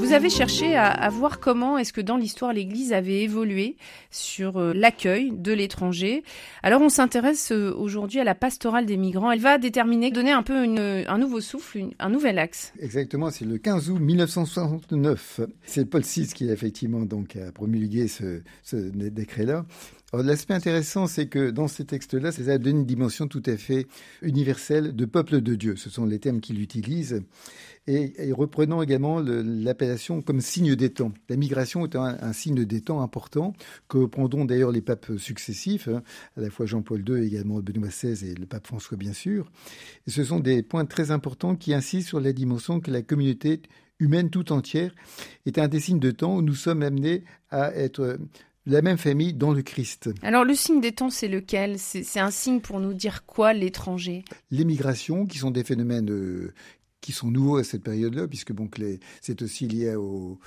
[0.04, 3.78] Vous avez cherché à, voir comment est-ce que dans l'histoire l'Église avait évolué
[4.10, 6.24] sur euh, l'accueil de l'étranger.
[6.62, 9.32] Alors on s'intéresse euh, aujourd'hui à la pastorale des migrants.
[9.32, 12.74] Elle va déterminer, donner un peu un nouveau souffle, un nouvel axe.
[12.78, 15.40] Exactement, c'est le 15 août 1969.
[15.64, 19.64] C'est Paul VI qui effectivement donc a promulgué ce, ce décret-là.
[20.22, 23.86] L'aspect intéressant, c'est que dans ces textes-là, ça donne une dimension tout à fait
[24.22, 25.74] universelle de peuple de Dieu.
[25.76, 27.22] Ce sont les termes qu'il utilise.
[27.86, 31.12] Et, reprenant également l'appellation comme signe des temps.
[31.28, 33.52] La migration est un, signe des temps important
[33.88, 36.02] que reprendront d'ailleurs les papes successifs, hein,
[36.36, 39.50] à la fois Jean-Paul II, également Benoît XVI et le pape François, bien sûr.
[40.06, 43.60] Et ce sont des points très importants qui insistent sur la dimension que la communauté
[43.98, 44.94] humaine tout entière
[45.46, 48.18] est un des signes de temps où nous sommes amenés à être
[48.66, 50.10] la même famille dans le Christ.
[50.22, 51.78] Alors le signe des temps, c'est lequel?
[51.78, 54.24] C'est un signe pour nous dire quoi l'étranger?
[54.50, 56.54] Les migrations, qui sont des phénomènes euh,
[57.04, 58.66] qui sont nouveaux à cette période-là, puisque bon,
[59.20, 60.38] c'est aussi lié au,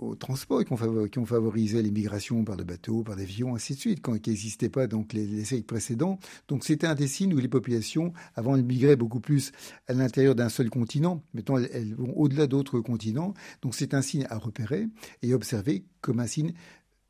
[0.00, 3.80] au transport qui ont, qui ont favorisé l'immigration par le bateau, par l'avion, ainsi de
[3.80, 6.18] suite, quand, qui n'existaient pas donc les, siècles précédents.
[6.48, 9.52] Donc c'était un des signes où les populations, avant, elles migraient beaucoup plus
[9.88, 11.22] à l'intérieur d'un seul continent.
[11.32, 13.32] Maintenant, elles, vont au-delà d'autres continents.
[13.62, 14.88] Donc c'est un signe à repérer
[15.22, 16.52] et observer comme un signe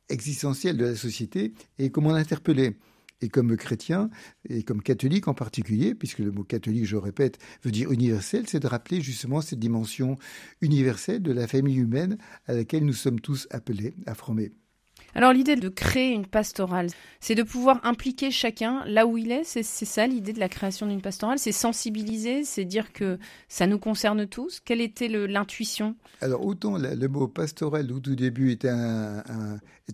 [0.07, 2.77] existentielle de la société et comment l'interpeller.
[3.23, 4.09] Et comme chrétien,
[4.49, 8.59] et comme catholique en particulier, puisque le mot catholique, je répète, veut dire universel, c'est
[8.59, 10.17] de rappeler justement cette dimension
[10.59, 14.51] universelle de la famille humaine à laquelle nous sommes tous appelés à former.
[15.15, 16.87] Alors l'idée de créer une pastorale,
[17.19, 19.43] c'est de pouvoir impliquer chacun là où il est.
[19.43, 23.77] C'est ça l'idée de la création d'une pastorale, c'est sensibiliser, c'est dire que ça nous
[23.77, 24.59] concerne tous.
[24.59, 25.95] Quelle était l'intuition?
[26.21, 29.23] Alors autant le, mot pastoral au tout début était, un,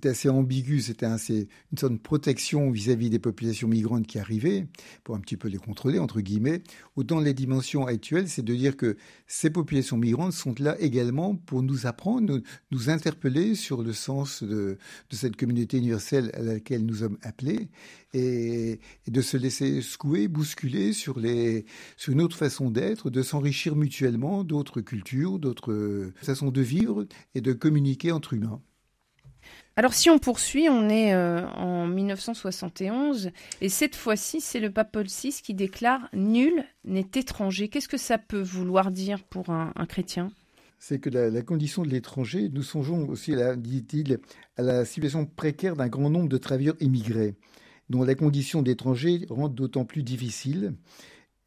[0.06, 4.68] assez ambigu, c'était une sorte de protection vis-à-vis des populations migrantes qui arrivaient
[5.04, 6.64] pour un petit peu les contrôler entre guillemets.
[6.96, 8.96] Autant les dimensions actuelles, c'est de dire que
[9.28, 12.40] ces populations migrantes sont là également pour nous apprendre,
[12.72, 14.78] nous interpeller sur le sens de
[15.10, 17.70] de cette communauté universelle à laquelle nous sommes appelés
[18.14, 21.66] et, de se laisser secouer, bousculer sur, les,
[21.98, 27.42] sur une autre façon d'être, de s'enrichir mutuellement d'autres cultures, d'autres façons de vivre et
[27.42, 28.62] de communiquer entre humains.
[29.76, 34.92] Alors si on poursuit, on est euh, en 1971 et cette fois-ci, c'est le pape
[34.92, 37.70] Paul VI qui déclare Nul n'est étranger.
[37.70, 40.32] Qu'est-ce que ça peut vouloir dire pour un chrétien?
[40.80, 44.20] C'est que la, condition de l'étranger, nous songeons aussi, dit-il,
[44.56, 47.36] à la situation précaire d'un grand nombre de travailleurs immigrés,
[47.90, 50.74] dont la condition d'étranger rend d'autant plus difficile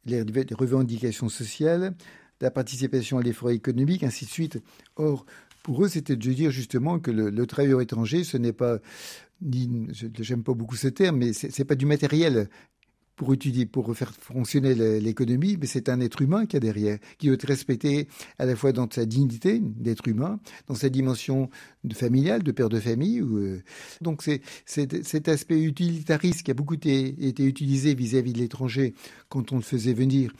[0.05, 1.95] les, revendications sociales,
[2.41, 4.59] la participation à l'effort économique, ainsi de suite.
[4.97, 5.25] Or,
[5.63, 8.79] pour eux, c'était de dire justement que le, travailleur étranger, ce n'est pas,
[9.41, 12.49] j'aime pas beaucoup ce terme, mais c'est pas du matériel
[13.15, 17.27] pour étudier, pour faire fonctionner l'économie, mais c'est un être humain qui a derrière, qui
[17.27, 18.07] doit être respecté
[18.39, 21.49] à la fois dans sa dignité d'être humain, dans sa dimension
[21.83, 23.21] de familiale, de père de famille.
[23.21, 23.61] Euh,
[24.01, 28.95] donc c'est cet aspect utilitariste qui a beaucoup été, été utilisé vis-à-vis de l'étranger
[29.29, 30.31] quand on le faisait venir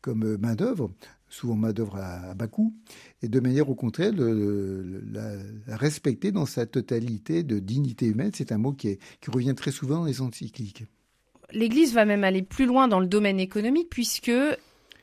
[0.00, 0.90] comme euh, main d'œuvre,
[1.28, 2.74] souvent main d'œuvre à, bas coût,
[3.20, 8.30] et de manière au contraire de la, respecter dans sa totalité de dignité humaine.
[8.34, 10.84] C'est un mot qui revient très souvent dans les encycliques
[11.52, 14.32] l'Église va même aller plus loin dans le domaine économique puisque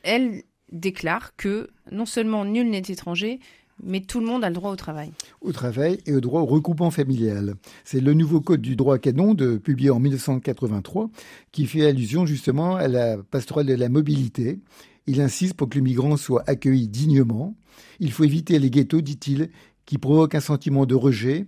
[0.02, 3.40] elle déclare que non seulement nul n'est étranger,
[3.82, 5.10] mais tout le monde a le droit au travail.
[5.40, 7.54] Au travail et au droit au recoupement familial.
[7.84, 11.10] C'est le nouveau code du droit canon de, publié en 1983
[11.52, 14.60] qui fait allusion justement à la pastorale de la mobilité.
[15.06, 17.56] Il insiste pour que le migrant soit accueilli dignement.
[18.00, 19.50] Il faut éviter les ghettos, dit-il,
[19.86, 21.46] qui provoquent un sentiment de rejet.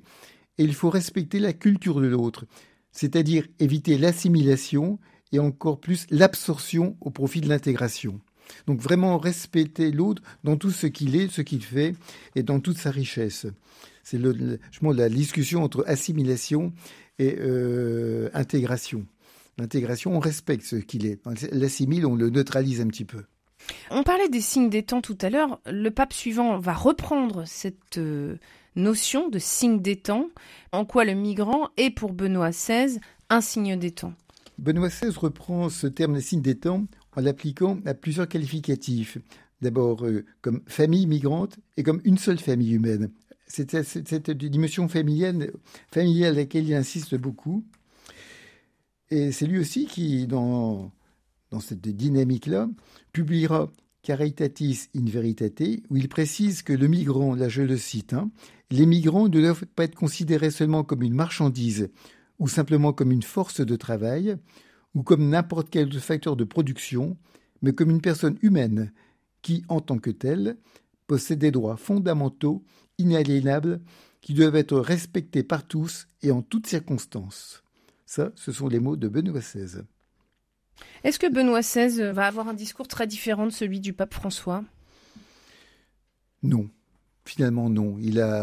[0.59, 2.47] Et il faut respecter la culture de l'autre
[2.93, 4.99] c'est-à-dire éviter l'assimilation
[5.33, 8.21] et encore plus l'absorption au profit de l'intégration.
[8.67, 11.95] Donc vraiment respecter l'autre dans tout ce qu'il est, ce qu'il fait
[12.35, 13.47] et dans toute sa richesse.
[14.03, 16.73] C'est le, la discussion entre assimilation
[17.19, 19.07] et euh, intégration.
[19.59, 21.21] L'intégration, on respecte ce qu'il est.
[21.53, 23.23] L'assimile, on le neutralise un petit peu.
[23.91, 25.61] On parlait des signes des temps tout à l'heure.
[25.67, 28.37] Le pape suivant va reprendre cette euh,
[28.77, 30.29] notion de signe des temps,
[30.73, 32.99] en quoi le migrant est pour Benoît XVI
[33.31, 34.15] un signe des temps.
[34.59, 39.19] Benoît XVI reprend ce terme de signe des temps en l'appliquant à plusieurs qualificatifs.
[39.61, 43.11] D'abord euh, comme famille migrante et comme une seule famille humaine.
[43.47, 45.53] C'est cette dimension familiale,
[45.93, 47.65] familiale à laquelle il insiste beaucoup.
[49.11, 50.91] Et c'est lui aussi qui, dans,
[51.51, 52.71] dans cette dynamique-là,
[53.13, 53.71] publiera
[54.03, 58.31] Caritatis in Veritate, où il précise que le migrant, là je le cite, hein,
[58.73, 61.91] les migrants ne doivent pas être considérés seulement comme une marchandise
[62.39, 64.37] ou simplement comme une force de travail
[64.95, 67.17] ou comme n'importe quel facteur de production,
[67.61, 68.93] mais comme une personne humaine
[69.43, 70.57] qui, en tant que telle,
[71.07, 72.65] possède des droits fondamentaux,
[72.99, 73.81] inaliénables,
[74.21, 77.63] qui doivent être respectés par tous et en toutes circonstances.
[78.07, 79.83] Ça, ce sont les mots de Benoît XVI.
[81.05, 84.65] Est-ce que Benoît XVI va avoir un discours très différent de celui du pape François?
[86.43, 86.71] Non.
[87.25, 87.99] Finalement, non.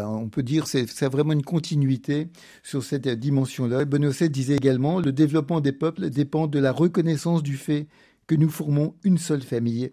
[0.06, 2.28] On peut dire, c'est, c'est vraiment une continuité
[2.62, 3.84] sur cette dimension-là.
[3.84, 7.88] XVI disait également, le développement des peuples dépend de la reconnaissance du fait
[8.26, 9.92] que nous formons une seule famille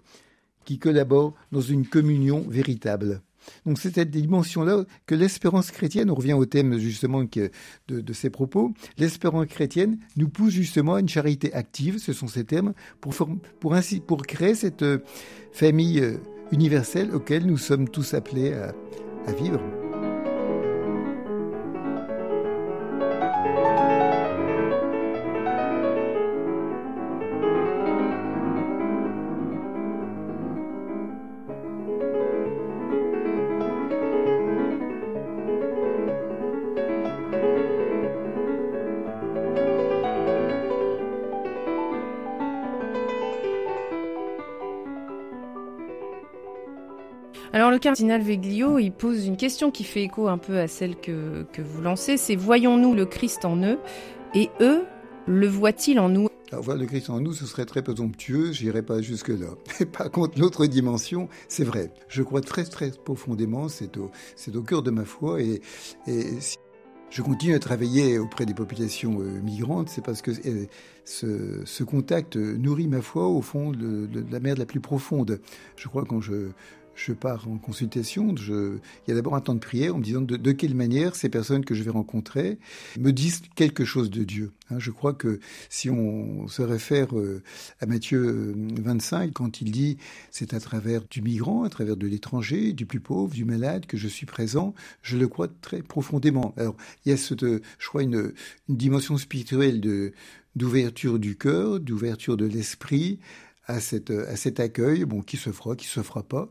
[0.63, 3.21] qui collabore dans une communion véritable.
[3.65, 7.51] Donc c'est cette dimension-là que l'espérance chrétienne, on revient au thème justement de,
[7.87, 12.43] de ces propos, l'espérance chrétienne nous pousse justement à une charité active, ce sont ces
[12.43, 13.15] thèmes, pour,
[13.59, 14.99] pour, créer cette euh,
[15.51, 16.17] famille
[16.51, 19.59] universelle auquel nous sommes tous appelés à vivre.
[47.77, 51.45] Le cardinal Veglio, il pose une question qui fait écho un peu à celle que,
[51.53, 53.77] que vous lancez, c'est voyons-nous le Christ en eux
[54.33, 54.83] et eux,
[55.27, 56.27] le voient-ils en nous?
[56.51, 59.49] Alors, voir le Christ en nous, ce serait très présomptueux, j'irai pas jusque-là.
[59.93, 61.91] Par contre, l'autre dimension, c'est vrai.
[62.07, 64.09] Je crois très, très profondément, c'est au,
[64.55, 65.61] au cœur de ma foi, et,
[66.07, 66.23] et
[67.09, 70.65] je continue à travailler auprès des populations euh, migrantes, c'est parce que euh,
[71.05, 75.39] ce, contact nourrit ma foi au fond de, la mer la plus profonde.
[75.77, 76.49] Je crois quand je,
[76.97, 80.03] je pars en consultation, je, il y a d'abord un temps de prière en me
[80.03, 82.57] disant de, quelle manière ces personnes que je vais rencontrer
[82.99, 84.51] me disent quelque chose de Dieu.
[84.69, 87.43] Hein, je crois que si on se réfère euh,
[87.79, 89.97] à Matthieu 25, euh, quand il dit
[90.31, 93.97] c'est à travers du migrant, à travers de l'étranger, du plus pauvre, du malade que
[93.97, 96.53] je suis présent, je le crois très profondément.
[96.57, 98.33] Alors il y a cette, je crois, une,
[98.67, 100.13] une dimension spirituelle de
[100.57, 103.19] d'ouverture du cœur, d'ouverture de l'esprit,
[103.67, 106.49] à, cette, à cet accueil, bon, qui se fera, qui se fera pas.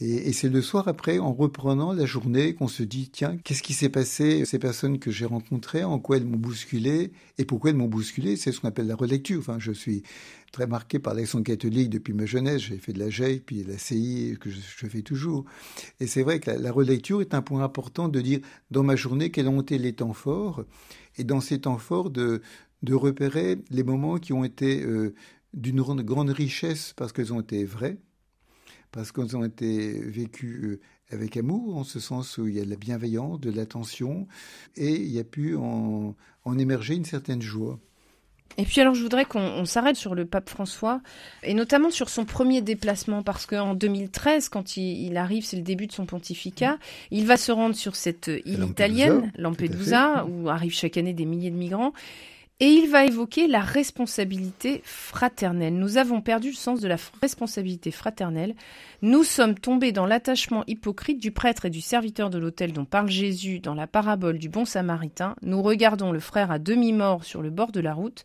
[0.00, 3.62] Et, et c'est le soir après, en reprenant la journée, qu'on se dit, tiens, qu'est-ce
[3.62, 7.70] qui s'est passé Ces personnes que j'ai rencontrées, en quoi elles m'ont bousculé Et pourquoi
[7.70, 9.38] elles m'ont bousculé C'est ce qu'on appelle la relecture.
[9.38, 10.02] Enfin, je suis
[10.52, 12.62] très marqué par l'action catholique depuis ma jeunesse.
[12.62, 15.44] J'ai fait de la GEI, puis de la CI, que je, fais toujours.
[16.00, 19.30] Et c'est vrai que la, relecture est un point important de dire, dans ma journée,
[19.30, 20.64] quels ont été les temps forts
[21.16, 22.40] Et dans ces temps forts, de,
[22.82, 25.14] de repérer les moments qui ont été euh,
[25.56, 27.98] d'une grande richesse parce qu'elles ont été vraies,
[28.92, 32.64] parce qu'elles ont été vécues euh, avec amour, en ce sens où il y a
[32.64, 34.26] de la bienveillance, de l'attention,
[34.76, 36.14] et il y a pu en,
[36.58, 37.78] émerger une certaine joie.
[38.58, 41.02] Et puis alors je voudrais qu'on s'arrête sur le pape François
[41.42, 45.88] et notamment sur son premier déplacement parce qu'en 2013 quand il, arrive, c'est le début
[45.88, 46.78] de son pontificat,
[47.10, 51.50] il va se rendre sur cette île italienne, Lampedusa, où arrivent chaque année des milliers
[51.50, 51.92] de migrants
[52.58, 55.74] et il va évoquer la responsabilité fraternelle.
[55.74, 58.54] Nous avons perdu le sens de la responsabilité fraternelle.
[59.02, 63.10] Nous sommes tombés dans l'attachement hypocrite du prêtre et du serviteur de l'autel dont parle
[63.10, 65.36] Jésus dans la parabole du bon samaritain.
[65.42, 68.24] Nous regardons le frère à demi-mort sur le bord de la route.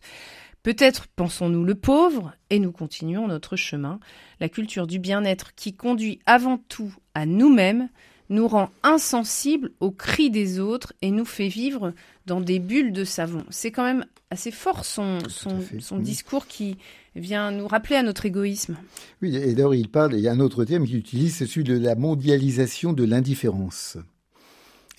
[0.62, 4.00] Peut-être pensons-nous le pauvre et nous continuons notre chemin.
[4.40, 7.88] La culture du bien-être qui conduit avant tout à nous-mêmes
[8.28, 11.92] nous rend insensibles aux cris des autres et nous fait vivre
[12.26, 13.44] dans des bulles de savon.
[13.50, 16.78] C'est quand même assez fort son, son, discours qui
[17.14, 18.76] vient nous rappeler à notre égoïsme.
[19.20, 21.64] Oui, et d'ailleurs il parle, il y a un autre terme qu'il utilise, c'est celui
[21.64, 23.98] de la mondialisation de l'indifférence.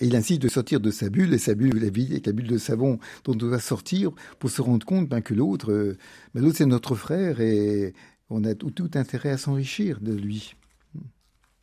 [0.00, 2.48] Et il incite de sortir de sa bulle, et sa bulle, la vie, la bulle
[2.48, 5.98] de savon dont on doit sortir pour se rendre compte ben, que l'autre, euh,
[6.34, 7.92] ben, l'autre c'est notre frère et
[8.30, 10.54] on a tout intérêt à s'enrichir de lui.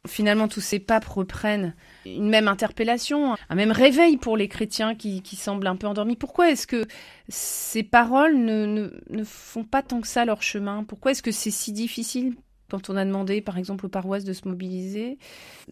[0.07, 1.75] Finalement, tous ces papes reprennent
[2.07, 6.15] une même interpellation, un même réveil pour les chrétiens qui, semblent un peu endormis.
[6.15, 6.87] Pourquoi est-ce que
[7.29, 10.83] ces paroles ne, ne, font pas tant que ça leur chemin?
[10.83, 12.33] Pourquoi est-ce que c'est si difficile
[12.71, 15.19] quand on a demandé, par exemple, aux paroisses de se mobiliser,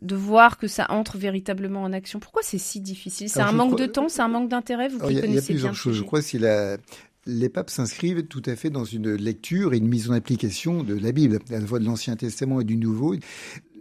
[0.02, 2.20] de voir que ça entre véritablement en action?
[2.20, 3.30] Pourquoi c'est si difficile?
[3.30, 5.28] C'est un manque de temps, c'est un manque d'intérêt Vous connaissez.
[5.28, 5.96] Il y a plusieurs choses.
[5.96, 6.78] Je crois que
[7.26, 10.96] les papes s'inscrivent tout à fait dans une lecture et une mise en application de
[10.96, 13.16] la Bible, à la fois de l'Ancien Testament et du Nouveau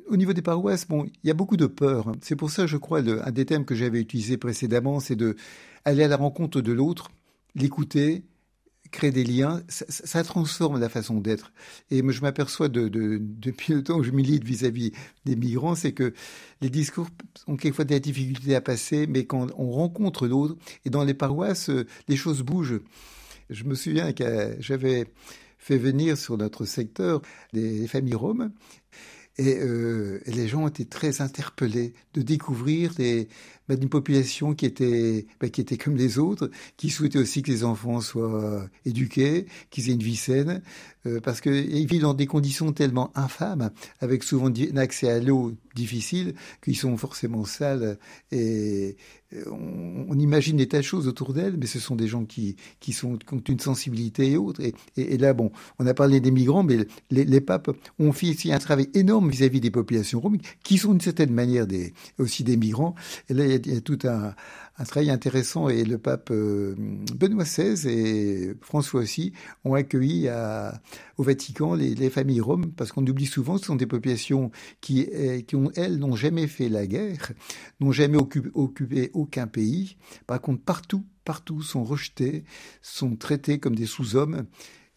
[0.09, 2.13] au niveau des paroisses, bon, il y a beaucoup de peur.
[2.21, 5.37] C'est pour ça, je crois, un des thèmes que j'avais utilisé précédemment, c'est de
[5.85, 7.11] aller à la rencontre de l'autre,
[7.55, 8.25] l'écouter,
[8.91, 9.63] créer des liens.
[9.69, 11.53] Ça, transforme la façon d'être.
[11.91, 14.93] Et je m'aperçois de, depuis le temps que je milite vis-à-vis
[15.25, 16.15] des migrants, c'est que
[16.61, 17.09] les discours
[17.47, 21.71] ont quelquefois des difficultés à passer, mais quand on rencontre l'autre, et dans les paroisses,
[22.09, 22.81] les choses bougent.
[23.51, 25.07] Je me souviens que j'avais
[25.59, 27.21] fait venir sur notre secteur
[27.53, 28.51] des familles roms
[29.41, 33.29] euh, et, les gens été très interpellés de découvrir des,
[33.69, 37.51] bah, une population qui était, bah, qui était comme les autres, qui souhaitait aussi que
[37.51, 40.63] les enfants soient éduqués, qu'ils aient une vie saine,
[41.07, 45.53] euh, parce qu'ils vivent dans des conditions tellement infâmes, avec souvent un accès à l'eau
[45.75, 47.99] difficile, qu'ils sont forcément sales
[48.33, 48.97] et
[49.47, 52.93] on, imagine des tas de choses autour d'elles, mais ce sont des gens qui, qui,
[52.93, 54.63] sont, ont une sensibilité et autres.
[54.97, 58.89] Et, là, bon, on a parlé des migrants, mais les, papes ont fait un travail
[58.95, 61.67] énorme vis-à-vis des populations roms, qui sont d'une certaine manière
[62.19, 62.95] aussi des migrants.
[63.29, 64.35] Et là, il y a, tout un,
[64.85, 66.75] travail intéressant et le pape euh,
[67.15, 69.33] Benoît XVI et François aussi
[69.65, 70.29] ont accueilli
[71.17, 74.51] au Vatican les, les familles roms parce qu'on oublie souvent que ce sont des populations
[74.81, 77.33] qui, euh, qui ont, elles, n'ont jamais fait la guerre,
[77.81, 79.97] n'ont jamais occupé, aucun pays.
[80.27, 82.45] Par contre, partout, partout sont rejetés,
[82.83, 84.47] sont traités comme des sous-hommes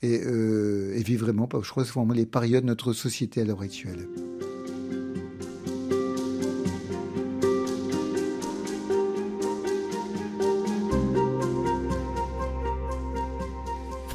[0.01, 3.61] et, euh, vivent vraiment, je crois, c'est vraiment les parias de notre société à l'heure
[3.61, 4.07] actuelle.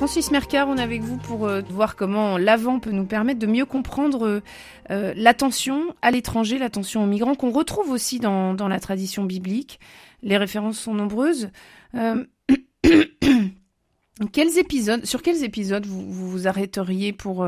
[0.07, 3.47] Francis Mercard, on est avec vous pour euh, voir comment l'avant peut nous permettre de
[3.49, 4.41] mieux comprendre euh,
[4.93, 9.81] euh, l'attention à l'étranger, l'attention aux migrants, qu'on retrouve aussi dans, la tradition biblique.
[10.23, 11.51] Les références sont nombreuses.
[14.33, 17.45] quels épisodes, sur quels épisodes vous vous, arrêteriez pour,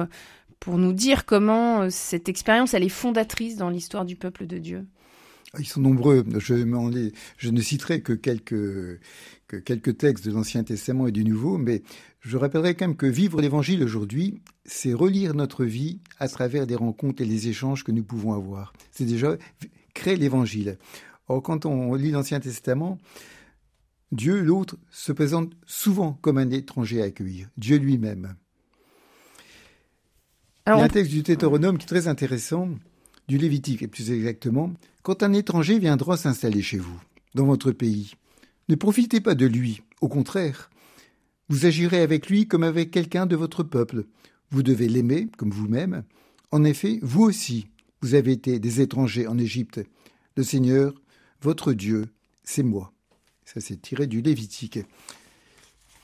[0.67, 4.85] nous dire comment cette expérience elle est fondatrice dans l'histoire du peuple de Dieu?
[5.61, 6.27] Ils sont nombreux.
[6.39, 9.01] Je ne citerai que quelques,
[9.49, 11.83] que quelques textes de l'Ancien Testament et du Nouveau, mais
[12.21, 16.77] je rappellerai quand même que vivre l'Évangile aujourd'hui, c'est relire notre vie à travers des
[16.77, 18.75] rencontres et les échanges que nous pouvons avoir.
[18.93, 19.37] C'est déjà
[19.95, 20.79] créer l'Évangile.
[21.29, 22.99] Or, quand on lit l'Ancien Testament,
[24.13, 28.35] Dieu, l'autre, se présente souvent comme un étranger à accueillir, Dieu lui-même.
[30.67, 32.69] Il y a un texte du Deutéronome qui est très intéressant,
[33.29, 34.73] du Lévitique, et plus exactement,
[35.03, 37.01] quand un étranger viendra s'installer chez vous,
[37.35, 38.13] dans votre pays,
[38.69, 40.71] ne profitez pas de lui, au contraire,
[41.49, 44.05] vous agirez avec lui comme avec quelqu'un de votre peuple.
[44.51, 46.05] Vous devez l'aimer comme vous-même.
[46.51, 47.69] En effet, vous aussi,
[48.03, 49.81] vous avez été des étrangers en Égypte.
[50.37, 50.95] Le Seigneur,
[51.41, 52.07] votre Dieu,
[52.45, 52.93] c'est moi.
[53.45, 54.79] Ça, c'est tiré du Lévitique.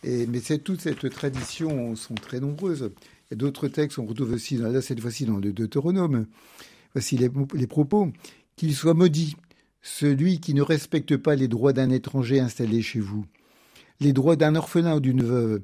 [0.02, 2.90] Et, mais toute cette tradition sont très nombreuses.
[3.30, 6.26] A d'autres textes, on retrouve aussi, là, cette fois-ci, dans le Deutéronome.
[6.94, 8.10] Voici les, les propos.
[8.56, 9.36] Qu'il soit maudit,
[9.84, 13.24] celui qui ne respecte pas les droits d'un étranger installé chez vous
[14.00, 15.62] les droits d'un orphelin ou d'une veuve.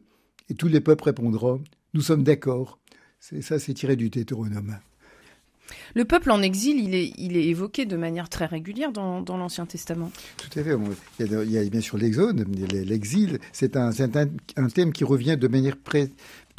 [0.49, 1.63] Et tous les peuples répondront
[1.95, 2.79] Nous sommes d'accord.
[3.19, 4.79] Ça, c'est tiré du Deutéronome.
[5.95, 9.37] Le peuple en exil, il est, il est évoqué de manière très régulière dans, dans
[9.37, 10.11] l'Ancien Testament.
[10.37, 10.77] Tout à fait.
[11.21, 13.39] Il y a, bien sûr l'exode, l'exil.
[13.53, 16.11] C'est un, un, un, thème qui revient de manière pré,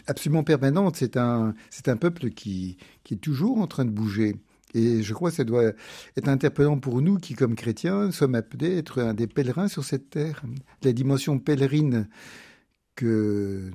[0.07, 0.95] absolument permanente.
[0.95, 1.53] C'est un,
[1.87, 4.35] un peuple qui, qui est toujours en train de bouger.
[4.73, 5.73] Et je crois que ça doit
[6.17, 9.83] être interpellant pour nous qui, comme chrétiens, sommes appelés à être un des pèlerins sur
[9.83, 10.43] cette terre.
[10.83, 12.07] La dimension pèlerine
[12.95, 13.71] que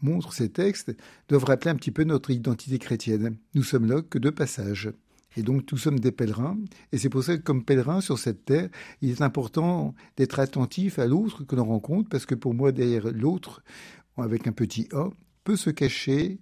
[0.00, 0.94] montrent ces textes
[1.28, 3.36] doivent rappeler un petit peu notre identité chrétienne.
[3.54, 4.92] Nous sommes là que de passage.
[5.36, 6.58] Et donc, nous sommes des pèlerins.
[6.92, 8.68] Et c'est pour ça que, comme pèlerins sur cette terre,
[9.02, 13.12] il est important d'être attentif à l'autre que l'on rencontre, parce que pour moi, derrière
[13.12, 13.62] l'autre,
[14.16, 15.10] avec un petit A,
[15.44, 16.40] peut se cacher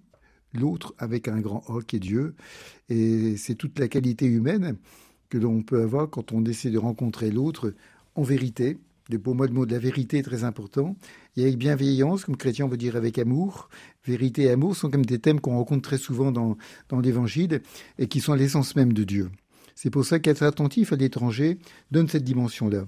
[0.59, 2.35] l'autre avec un grand A qui est Dieu.
[2.89, 4.77] Et c'est toute la qualité humaine
[5.29, 7.73] que l'on peut avoir quand on essaie de rencontrer l'autre
[8.15, 8.77] en vérité.
[9.23, 10.97] Pour moi, le mot de la vérité est très important.
[11.37, 13.69] Et avec bienveillance, comme chrétien, on veut dire avec amour.
[14.05, 16.57] Vérité et amour sont comme des thèmes qu'on rencontre très souvent dans,
[16.89, 17.61] dans l'Évangile
[17.99, 19.29] et qui sont l'essence même de Dieu.
[19.75, 21.59] C'est pour ça qu'être attentif à l'étranger
[21.91, 22.87] donne cette dimension-là.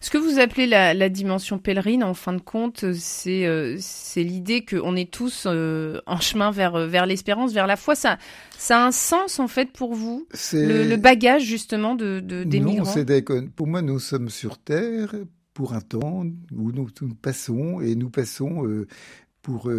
[0.00, 3.78] Ce que vous appelez la, dimension pèlerine, en fin de compte, c'est euh,
[4.16, 7.94] l'idée qu'on est tous euh, en chemin vers vers l'espérance, vers la foi.
[7.94, 8.18] Ça
[8.56, 12.60] ça a un sens en fait pour vous, le, le, bagage justement de, de des
[12.60, 12.94] non, migrants?
[13.56, 15.14] Pour moi, nous sommes sur terre
[15.54, 16.88] pour un temps où nous,
[17.20, 18.86] passons et nous passons euh,
[19.42, 19.70] pour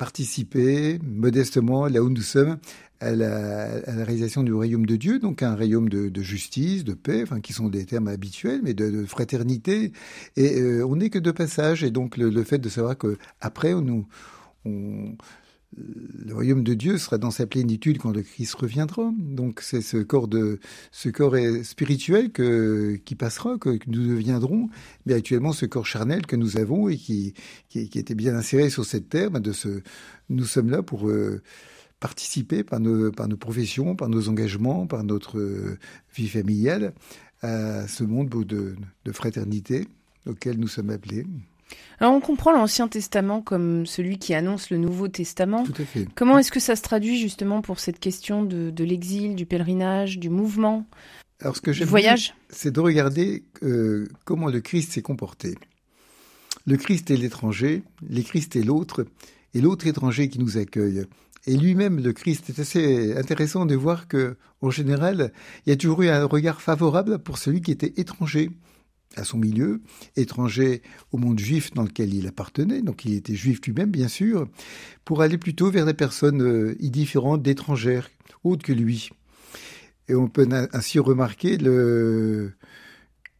[0.00, 2.56] participer modestement là où nous sommes
[3.00, 7.40] à la, réalisation du royaume de Dieu, donc un royaume de, justice, de paix, enfin
[7.40, 9.92] qui sont des termes habituels, mais de, fraternité.
[10.36, 13.74] Et euh, on n'est que de passage, et donc le, fait de savoir que après
[13.74, 14.06] nous,
[14.64, 15.16] on,
[15.76, 19.12] le royaume de Dieu sera dans sa plénitude quand le Christ reviendra.
[19.18, 20.58] Donc c'est ce corps de
[20.90, 24.68] ce corps spirituel qui passera, que, nous deviendrons,
[25.06, 27.34] mais actuellement ce corps charnel que nous avons et qui
[27.68, 29.82] qui, était bien inséré sur cette terre, ben, de ce
[30.28, 31.40] nous sommes là pour euh,
[32.00, 35.78] participer par nos, par nos professions, par nos engagements, par notre euh,
[36.14, 36.94] vie familiale
[37.42, 39.88] à ce monde de, de fraternité
[40.26, 41.26] auquel nous sommes appelés.
[42.00, 45.64] Alors on comprend l'Ancien Testament comme celui qui annonce le Nouveau Testament.
[45.64, 46.06] Tout à fait.
[46.14, 50.18] Comment est-ce que ça se traduit justement pour cette question de, de l'exil, du pèlerinage,
[50.18, 50.86] du mouvement,
[51.40, 55.56] Alors, ce que du voyage C'est de regarder euh, comment le Christ s'est comporté.
[56.66, 59.06] Le Christ est l'étranger, le Christ est l'autre,
[59.54, 61.04] et l'autre étranger qui nous accueille.
[61.46, 65.32] Et lui-même, le Christ, c'est assez intéressant de voir que, en général,
[65.64, 68.50] il y a toujours eu un regard favorable pour celui qui était étranger
[69.16, 69.80] à son milieu,
[70.16, 70.82] étranger
[71.12, 74.48] au monde juif dans lequel il appartenait, donc il était juif lui-même, bien sûr,
[75.04, 78.10] pour aller plutôt vers des personnes euh, différentes d'étrangères,
[78.44, 79.10] autres que lui.
[80.08, 82.52] Et on peut ainsi remarquer que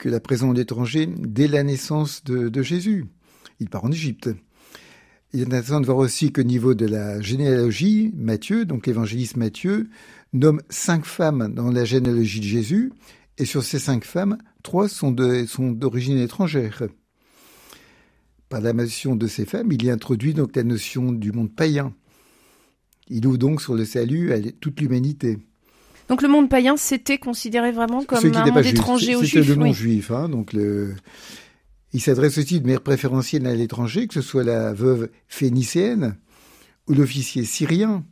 [0.04, 3.06] la présence d'étrangers dès la naissance de, de Jésus.
[3.58, 4.30] Il part en Égypte.
[5.32, 9.88] Il est intéressant de voir aussi qu'au niveau de la généalogie, Matthieu, donc l'évangéliste Matthieu,
[10.32, 12.92] nomme cinq femmes dans la généalogie de Jésus,
[13.40, 16.82] et sur ces cinq femmes, trois sont d'origine étrangère.
[18.50, 21.94] Par la mention de ces femmes, il y introduit donc la notion du monde païen.
[23.08, 25.38] Il ouvre donc sur le salut à toute l'humanité.
[26.08, 29.44] Donc le monde païen, c'était considéré vraiment comme un monde étranger aux Juifs.
[29.44, 30.94] C'était le non-juif, hein, donc le,
[31.92, 36.16] il s'adresse aussi de manière préférentielle à l'étranger, que ce soit la veuve phénicéenne
[36.88, 38.04] ou l'officier syrien.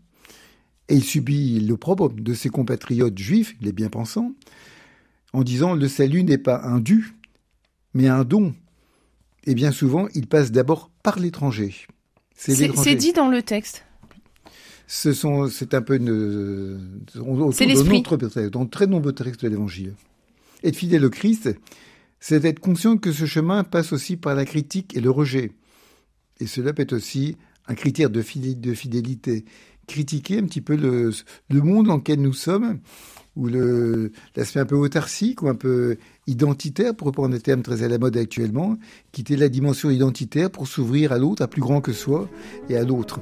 [0.89, 4.33] Et il subit l'opprobre de ses compatriotes juifs, les bien-pensants,
[5.39, 7.15] en disant le salut n'est pas un dû,
[7.95, 8.55] mais un don.
[9.45, 11.75] Et bien souvent, il passe d'abord par l'étranger.
[12.35, 13.85] C'est dit dans le texte.
[14.89, 16.81] Ce sont, c'est un peu une,
[17.53, 18.03] c'est l'esprit.
[18.51, 19.95] Dans très nombreux textes de l'Évangile.
[20.65, 21.55] Être fidèle au Christ,
[22.19, 25.53] c'est être conscient que ce chemin passe aussi par la critique et le rejet.
[26.41, 27.37] Et cela peut être aussi
[27.69, 29.45] un critère de fidélité.
[29.87, 31.13] Critiquer un petit peu le,
[31.51, 32.81] monde dans lequel nous sommes,
[33.39, 33.49] ou
[34.37, 37.97] l'aspect un peu autarcique ou un peu identitaire, pour reprendre des termes très à la
[37.97, 38.77] mode actuellement,
[39.13, 42.29] quitter la dimension identitaire pour s'ouvrir à l'autre, à plus grand que soi
[42.69, 43.21] et à l'autre.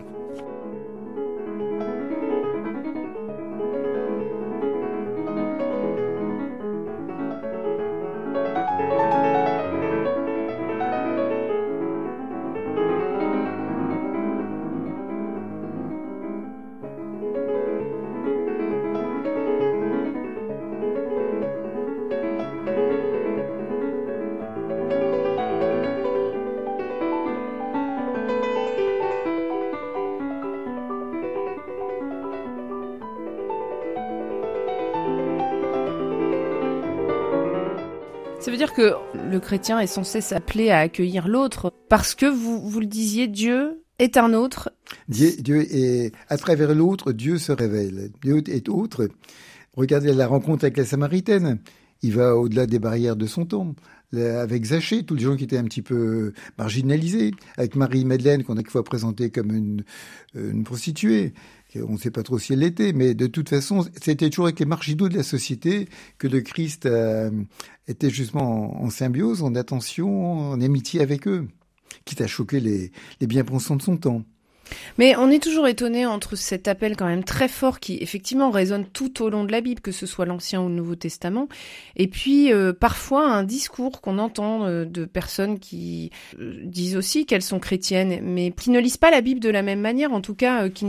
[39.47, 44.17] Chrétien est censé s'appeler à accueillir l'autre parce que vous, vous le disiez, Dieu est
[44.17, 44.71] un autre
[45.09, 48.11] Dieu, Dieu est, à travers l'autre, Dieu se révèle.
[48.23, 49.09] Dieu est autre.
[49.77, 51.61] Regardez la rencontre avec la Samaritaine.
[52.03, 53.77] Il va au-delà des barrières de son temps.
[54.17, 57.33] Avec Zachée, tous les gens qui étaient un petit peu marginalisés.
[57.57, 59.85] Avec Marie-Madeleine, qu'on a quelquefois présentée comme une,
[60.35, 61.35] une prostituée.
[61.75, 64.61] On ne sait pas trop si elle l'était, mais de toute façon, c'était toujours avec
[64.61, 65.89] les marginaux de la société
[66.19, 67.31] que le Christ euh,
[67.89, 71.49] était justement en, symbiose, en attention, en amitié avec eux,
[72.05, 74.25] quitte à choquer les bien-pensants de son temps.
[74.99, 78.85] Mais on est toujours étonné entre cet appel quand même très fort qui effectivement résonne
[78.87, 81.49] tout au long de la Bible, que ce soit l'Ancien ou le Nouveau Testament,
[81.97, 86.11] et puis euh, parfois un discours qu'on entend euh, de personnes qui
[86.41, 89.63] euh, disent aussi qu'elles sont chrétiennes, mais qui ne lisent pas la Bible de la
[89.63, 90.87] même manière, en tout cas qui,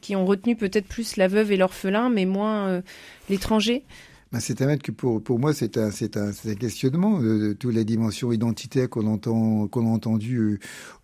[0.00, 2.82] qui ont retenu peut-être plus la veuve et l'orphelin, mais moins
[3.28, 3.84] l'étranger.
[4.32, 7.74] Ben, c'est un que pour, pour moi, c'est un, c'est un, un, questionnement de, toutes
[7.74, 10.58] les dimensions identitaires qu'on entend, qu'on a entendues euh,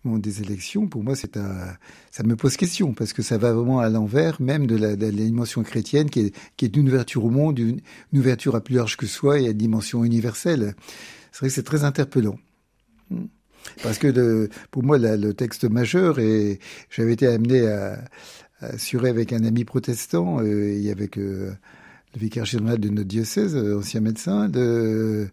[0.05, 0.87] au moment des élections.
[0.87, 1.75] Pour moi, c'est un,
[2.09, 5.05] ça me pose question parce que ça va vraiment à l'envers même de la, de
[5.07, 7.81] la dimension chrétienne qui est, qui est une ouverture au monde, une,
[8.13, 10.73] ouverture à plus large que soi et à dimension universelle.
[11.33, 12.39] C'est vrai que c'est très interpellant.
[13.83, 16.59] Parce que le, pour moi, le texte majeur, et
[16.89, 17.99] j'avais été amené à,
[18.61, 21.51] à assurer avec un ami protestant euh, et avec euh,
[22.15, 25.27] le vicaire général de notre diocèse, euh, ancien médecin, de,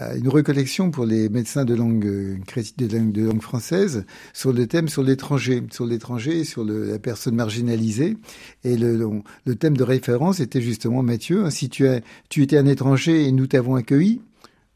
[0.00, 2.36] euh, une recollection pour les médecins de langue, euh,
[2.76, 7.34] de langue, de langue française sur le thème sur l'étranger, sur l'étranger, sur la personne
[7.34, 8.16] marginalisée.
[8.64, 12.58] Et le, le, thème de référence était justement Mathieu, hein, si tu, as, tu étais
[12.58, 14.20] un étranger et nous t'avons accueilli,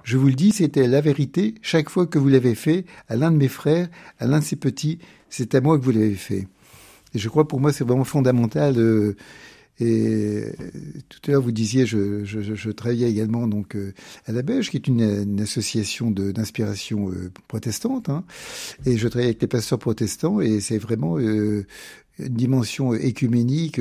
[0.05, 1.55] je vous le dis, c'était la vérité.
[1.63, 3.89] Chaque fois que vous l'avez fait à l'un de mes frères,
[4.19, 4.99] à l'un de ses petits,
[5.31, 6.49] c'est à moi que vous l'avez fait.
[7.15, 8.79] Et je crois pour moi c'est vraiment fondamental.
[8.79, 9.17] Euh,
[9.81, 10.45] et
[11.09, 13.93] tout à l'heure, vous disiez, je, je, je, travaillais également donc euh,
[14.27, 18.25] à la Belge, qui est une, une association d'inspiration euh, protestante, hein,
[18.85, 21.67] et je travaille avec les pasteurs protestants, et c'est vraiment euh,
[22.19, 23.81] une dimension écuménique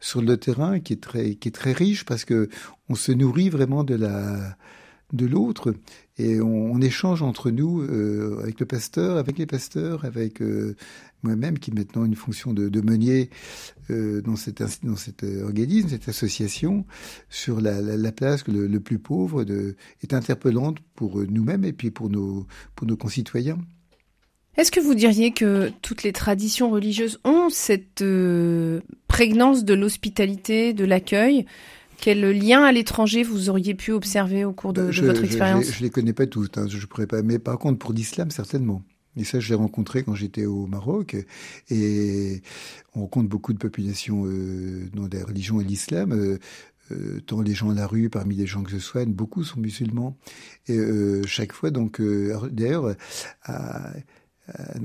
[0.00, 2.48] sur le terrain qui est très qui est très riche parce que
[2.88, 4.56] on se nourrit vraiment de la
[5.12, 5.74] de l'autre
[6.18, 7.82] et on, échange entre nous
[8.42, 10.40] avec le pasteur, avec les pasteurs, avec
[11.26, 13.30] moi-même qui maintenant une fonction de, de meunier
[13.90, 14.94] euh, dans, cet, dans
[15.44, 16.84] organisme, cette association,
[17.28, 21.64] sur la, la, la place que le, le, plus pauvre de, est interpellante pour nous-mêmes
[21.64, 23.58] et puis pour nos, pour nos concitoyens.
[24.56, 30.72] Est-ce que vous diriez que toutes les traditions religieuses ont cette euh, prégnance de l'hospitalité,
[30.72, 31.44] de l'accueil?
[32.00, 35.78] Quel lien à l'étranger vous auriez pu observer au cours de, de votre expérience Je
[35.78, 37.22] ne les connais pas toutes, hein, je pourrais pas.
[37.22, 38.82] Mais par contre, pour l'islam, certainement.
[39.16, 41.16] Et ça, je l'ai rencontré quand j'étais au Maroc.
[41.70, 42.42] Et
[42.94, 46.12] on rencontre beaucoup de populations euh, dans la religion et l'islam.
[46.12, 46.38] Euh,
[46.92, 49.60] euh, tant les gens à la rue, parmi les gens que je soigne, beaucoup sont
[49.60, 50.16] musulmans.
[50.68, 52.94] Et euh, chaque fois, donc, euh, d'ailleurs,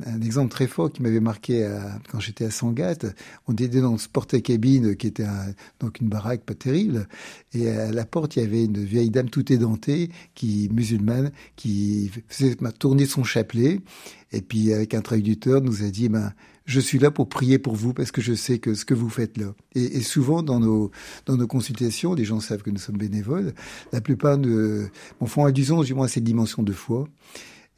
[0.06, 3.06] un exemple très fort qui m'avait marqué à, quand j'étais à Sangatte.
[3.48, 7.08] On était dans ce porte-cabine qui était un, donc une baraque pas terrible.
[7.54, 12.12] Et à la porte, il y avait une vieille dame tout édentée, qui musulmane, qui
[12.28, 13.80] faisait tourner son chapelet.
[14.32, 16.34] Et puis, avec un traducteur, nous a dit, ben,
[16.66, 19.10] je suis là pour prier pour vous parce que je sais que ce que vous
[19.10, 19.54] faites là.
[19.76, 20.92] Et, et souvent dans nos
[21.26, 23.54] dans nos consultations, les gens savent que nous sommes bénévoles.
[23.92, 24.88] La plupart de
[25.20, 27.08] bon, font allusion du moins à cette dimension de foi.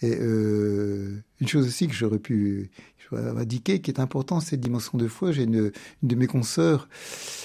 [0.02, 2.72] Et euh, une chose aussi que j'aurais pu
[3.12, 5.32] indiquer, qui est important, cette dimension de foi.
[5.32, 5.72] J'ai une,
[6.02, 6.90] de mes consoeurs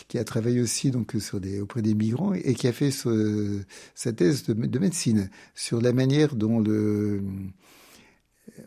[0.08, 1.14] qui a travaillé aussi donc
[1.60, 6.34] auprès des migrants et qui a fait sa thèse de, de, médecine sur la manière
[6.34, 6.62] dont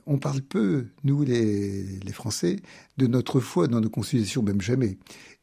[0.05, 2.57] on parle peu, nous les, les Français,
[2.97, 4.97] de notre foi dans nos constitutions, même jamais.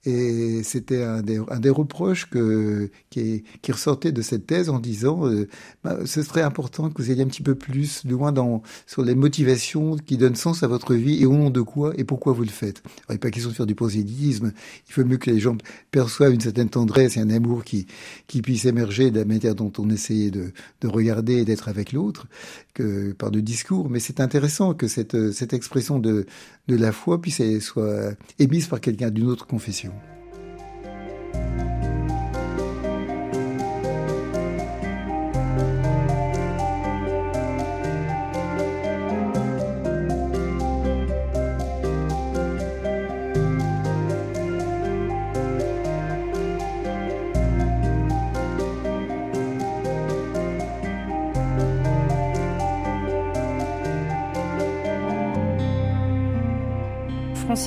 [0.04, 4.78] Et c'était un des, un des reproches que, qui, qui, ressortait de cette thèse en
[4.78, 5.48] disant euh,
[5.82, 9.16] bah, ce serait important que vous ayez un petit peu plus loin dans, sur les
[9.16, 12.44] motivations qui donnent sens à votre vie et au nom de quoi et pourquoi vous
[12.44, 12.80] le faites.
[12.84, 14.52] Alors, il n'est pas question de faire du prosélytisme.
[14.88, 15.56] Il faut mieux que les gens
[15.90, 17.88] perçoivent une certaine tendresse et un amour qui,
[18.28, 21.92] qui puisse émerger de la manière dont on essayait de, de regarder et d'être avec
[21.92, 22.28] l'autre
[22.72, 23.90] que par de discours.
[23.90, 26.24] Mais c'est intéressant que cette, cette expression de,
[26.68, 29.92] de la foi puisse soit émise par quelqu'un d'une autre confession.
[31.32, 31.77] thank you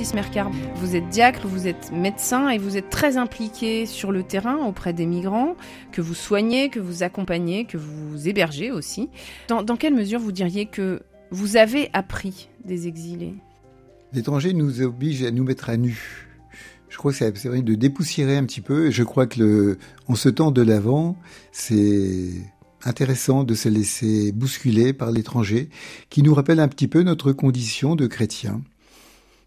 [0.02, 0.50] Francis Mercard.
[0.78, 4.94] Vous êtes diacre, vous êtes médecin et vous êtes très impliqué sur le terrain auprès
[4.94, 5.56] des migrants,
[5.92, 9.10] que vous soignez, que vous accompagnez, que vous hébergez aussi.
[9.48, 13.36] Dans, quelle mesure vous diriez que vous avez appris des exilés?
[14.12, 16.28] L'étranger nous oblige à nous mettre à nu.
[16.90, 18.90] Je crois que c'est vrai de dépoussiérer un petit peu.
[18.90, 19.78] Je crois que
[20.08, 21.16] en ce temps de l'avant,
[21.52, 22.32] c'est
[22.86, 25.70] intéressant de se laisser bousculer par l'étranger,
[26.10, 28.62] qui nous rappelle un petit peu notre condition de chrétien,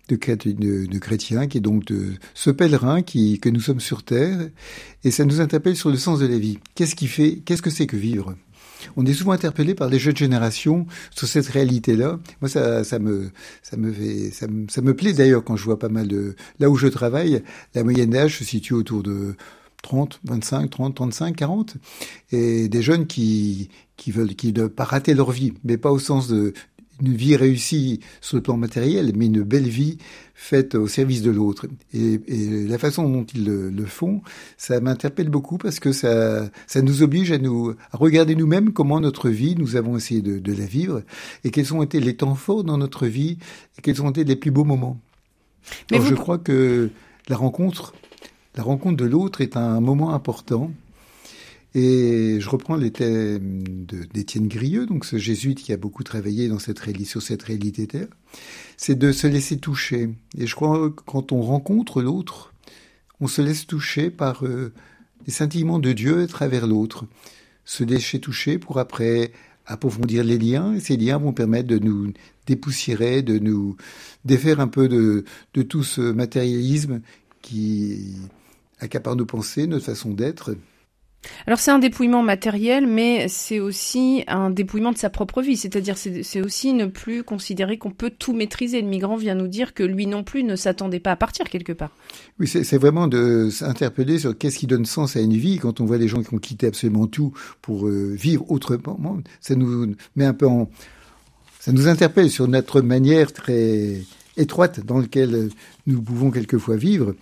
[0.08, 4.02] de, de, de chrétien, qui est donc de ce pèlerin qui, que nous sommes sur
[4.02, 4.48] terre,
[5.02, 6.58] et ça nous interpelle sur le sens de la vie.
[6.74, 8.34] Qu'est-ce qui fait, qu'est-ce que c'est que vivre?
[8.96, 12.20] On est souvent interpellé par les jeunes générations sur cette réalité-là.
[12.42, 13.30] Moi, ça, ça me,
[13.62, 16.36] ça me fait, ça me, ça me plaît d'ailleurs quand je vois pas mal de,
[16.60, 17.42] là où je travaille,
[17.74, 19.36] la moyenne d'âge se situe autour de
[19.82, 21.76] 30, 25, 30, 35, 40,
[22.32, 25.98] et des jeunes qui, qui veulent, qui ne pas rater leur vie, mais pas au
[25.98, 26.52] sens de
[27.00, 29.98] une vie réussie sur le plan matériel, mais une belle vie
[30.34, 31.66] faite au service de l'autre.
[31.92, 32.20] Et,
[32.66, 34.22] la façon dont ils le, font,
[34.56, 39.00] ça m'interpelle beaucoup parce que ça, ça nous oblige à nous à regarder nous-mêmes comment
[39.00, 41.02] notre vie, nous avons essayé de, de, la vivre,
[41.44, 43.38] et quels ont été les temps forts dans notre vie,
[43.78, 44.98] et quels ont été les plus beaux moments.
[45.90, 46.90] Mais je crois que
[47.28, 47.94] la rencontre
[48.56, 50.70] la rencontre de l'autre est un moment important.
[51.74, 53.64] Et je reprends les thèmes
[54.12, 58.06] d'Étienne Grieux, donc ce jésuite qui a beaucoup travaillé dans cette, sur cette réalité terre,
[58.76, 60.10] c'est de se laisser toucher.
[60.38, 62.54] Et je crois que quand on rencontre l'autre,
[63.20, 64.72] on se laisse toucher par euh,
[65.26, 67.06] les scintillements de Dieu à travers l'autre.
[67.64, 69.32] Se laisser toucher pour après
[69.66, 72.12] approfondir les liens, et ces liens vont permettre de nous
[72.46, 73.76] dépoussiérer, de nous
[74.24, 77.00] défaire un peu de, de tout ce matérialisme
[77.42, 78.14] qui
[78.78, 80.54] accapare nos pensées, notre façon d'être.
[81.46, 85.56] Alors c'est un dépouillement matériel, mais c'est aussi un dépouillement de sa propre vie.
[85.56, 88.80] C'est-à-dire c'est aussi ne plus considérer qu'on peut tout maîtriser.
[88.80, 91.72] Le migrant vient nous dire que lui non plus ne s'attendait pas à partir quelque
[91.72, 91.90] part.
[92.38, 95.58] Oui, c'est vraiment de s'interpeller sur qu'est-ce qui donne sens à une vie.
[95.58, 98.98] Quand on voit les gens qui ont quitté absolument tout pour euh, vivre autrement,
[99.40, 100.48] ça nous met un peu.
[101.60, 104.02] Ça nous interpelle sur notre manière très
[104.36, 105.48] étroite dans laquelle
[105.86, 107.14] nous pouvons quelquefois vivre.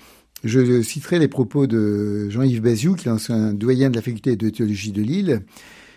[0.45, 4.51] Je citerai les propos de Jean-Yves Baziou, qui est un doyen de la faculté de
[4.51, 5.45] théologie de Lille,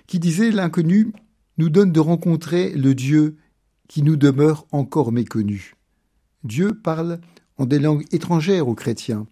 [0.05, 1.13] qui disait L'inconnu
[1.57, 3.37] nous donne de rencontrer le Dieu
[3.87, 5.73] qui nous demeure encore méconnu.
[6.43, 7.19] Dieu parle
[7.57, 9.25] en des langues étrangères aux chrétiens.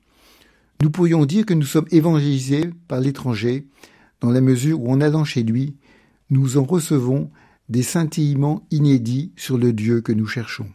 [0.82, 3.68] Nous pourrions dire que nous sommes évangélisés par l'étranger,
[4.20, 5.76] dans la mesure où en allant chez lui,
[6.30, 7.30] nous en recevons
[7.70, 10.68] des scintillements inédits sur le Dieu que nous cherchons.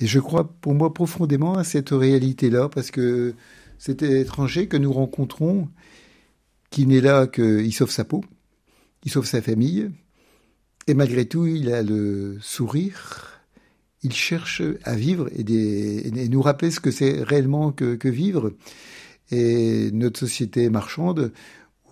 [0.00, 3.34] Et je crois pour moi profondément à cette réalité-là, parce que
[3.78, 5.68] cet étranger que nous rencontrons,
[6.70, 8.24] qui n'est là qu'il sauve sa peau,
[9.04, 9.90] il sauve sa famille,
[10.86, 13.42] et malgré tout, il a le sourire,
[14.02, 18.52] il cherche à vivre et, nous rappeler ce que c'est réellement que, vivre.
[19.30, 21.32] Et notre société marchande,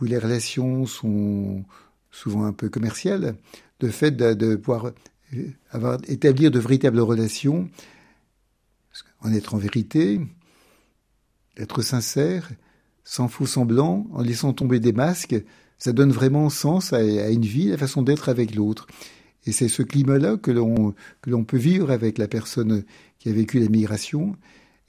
[0.00, 1.64] où les relations sont
[2.10, 3.34] souvent un peu commerciales,
[3.80, 4.92] le fait de, de pouvoir
[5.70, 7.68] avoir, établir de véritables relations,
[9.26, 10.20] en être en vérité,
[11.56, 12.50] être sincère,
[13.04, 15.36] sans faux semblant, en laissant tomber des masques,
[15.78, 18.86] ça donne vraiment sens à, une vie, la façon d'être avec l'autre.
[19.44, 22.84] Et c'est ce climat-là que l'on que l'on peut vivre avec la personne
[23.18, 24.34] qui a vécu la migration,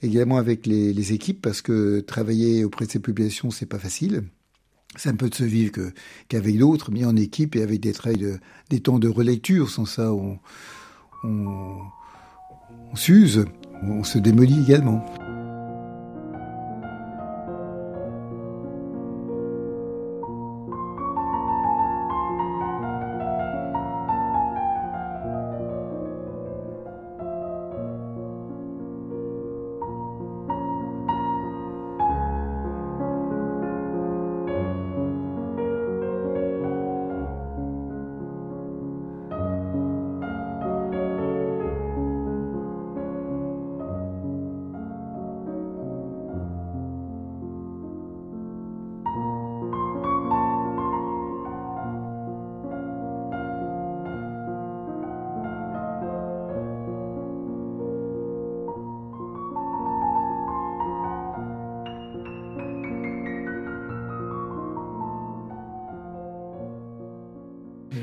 [0.02, 4.24] également avec les, équipes, parce que travailler auprès de ces populations, c'est pas facile.
[4.96, 5.72] Ça ne peut se vivre
[6.28, 8.38] qu'avec d'autres, mis en équipe et avec des, de,
[8.70, 9.70] des temps de relecture.
[9.70, 10.38] Sans ça, on
[12.94, 13.44] s'use
[13.82, 15.04] on se démolit également.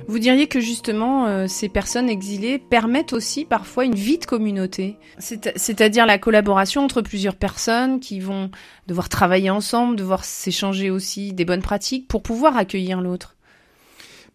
[0.08, 4.98] Vous diriez que justement, euh, ces personnes exilées permettent aussi parfois une vie de communauté,
[5.18, 8.52] c'est-à-dire la collaboration entre plusieurs personnes qui vont
[8.88, 13.36] devoir travailler ensemble, devoir s'échanger aussi des bonnes pratiques pour pouvoir accueillir l'autre.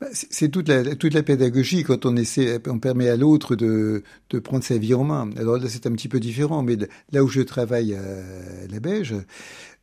[0.00, 4.02] Bah, c'est toute la, toute la pédagogie quand on essaie, on permet à l'autre de,
[4.30, 5.28] de prendre sa vie en main.
[5.36, 6.78] Alors là, c'est un petit peu différent, mais
[7.12, 8.00] là où je travaille à
[8.70, 9.14] la Beige,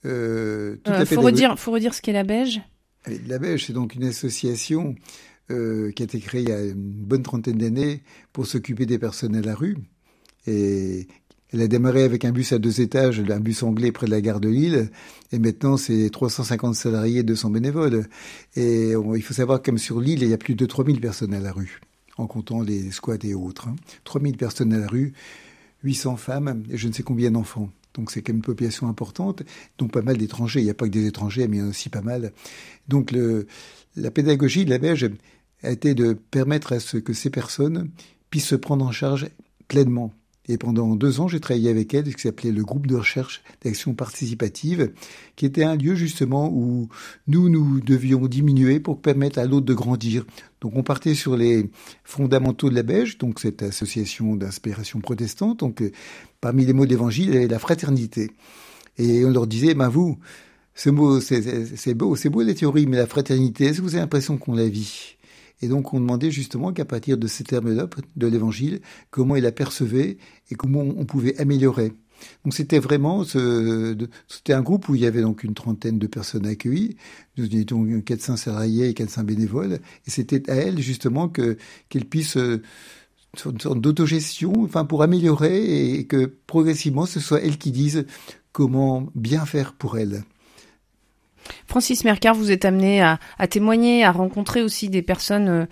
[0.05, 2.61] euh, toute euh, faut redire, faut redire ce qu'est la Beige.
[3.27, 4.95] La Beige, c'est donc une association
[5.51, 8.99] euh, qui a été créé il y a une bonne trentaine d'années pour s'occuper des
[8.99, 9.77] personnes à la rue.
[10.45, 11.07] et
[11.53, 14.19] elle a démarré avec un bus à deux étages, un bus anglais près de la
[14.19, 14.89] gare de Lille,
[15.31, 18.07] et maintenant c'est 350 salariés, 200 bénévoles.
[18.57, 21.39] Et il faut savoir comme sur l'île, il y a plus de 3000 personnes à
[21.39, 21.79] la rue,
[22.17, 23.69] en comptant les squats et autres.
[23.69, 23.77] Hein.
[24.03, 25.13] 3000 personnes à la rue,
[25.83, 27.69] 800 femmes et je ne sais combien d'enfants.
[27.93, 29.43] Donc c'est quand même une population importante,
[29.77, 30.59] donc pas mal d'étrangers.
[30.59, 32.33] Il n'y a pas que des étrangers, mais il y en a aussi pas mal.
[32.89, 33.47] Donc le,
[33.95, 35.09] la pédagogie de la Belge
[35.63, 37.89] a été de permettre à ce que ces personnes
[38.29, 39.27] puissent se prendre en charge
[39.67, 40.13] pleinement
[40.49, 43.43] et pendant deux ans, j'ai travaillé avec elle, ce qui s'appelait le groupe de recherche
[43.63, 44.93] d'action participative,
[45.35, 46.87] qui était un lieu justement où
[47.27, 50.25] nous, nous devions diminuer pour permettre à l'autre de grandir.
[50.61, 51.69] Donc on partait sur les
[52.05, 55.59] fondamentaux de la Belge, donc cette association d'inspiration protestante.
[55.59, 55.91] Donc euh,
[56.39, 58.31] parmi les mots d'évangile, il y avait la fraternité.
[58.97, 60.17] Et on leur disait, ben vous,
[60.75, 64.01] ce mot, c'est beau, c'est beau les théories, mais la fraternité, est-ce que vous avez
[64.01, 65.16] l'impression qu'on la vit?
[65.61, 70.17] Et donc on demandait justement qu'à partir de ces termes-là de l'Évangile, comment il apercevait
[70.49, 71.93] et comment on pouvait améliorer.
[72.43, 76.45] Donc c'était vraiment c'était un groupe où il y avait donc une trentaine de personnes
[76.45, 76.97] accueillies,
[77.37, 79.73] nous étions 400 salariés et 400 bénévoles,
[80.05, 81.57] et c'était à elles justement que
[81.89, 82.61] qu'elles puissent euh,
[83.45, 88.05] une sorte d'autogestion, enfin pour améliorer et que progressivement ce soit elles qui disent
[88.51, 90.23] comment bien faire pour elles.
[91.67, 93.17] Francis Mercard, vous êtes amené à,
[93.49, 95.65] témoigner, à rencontrer aussi des personnes euh,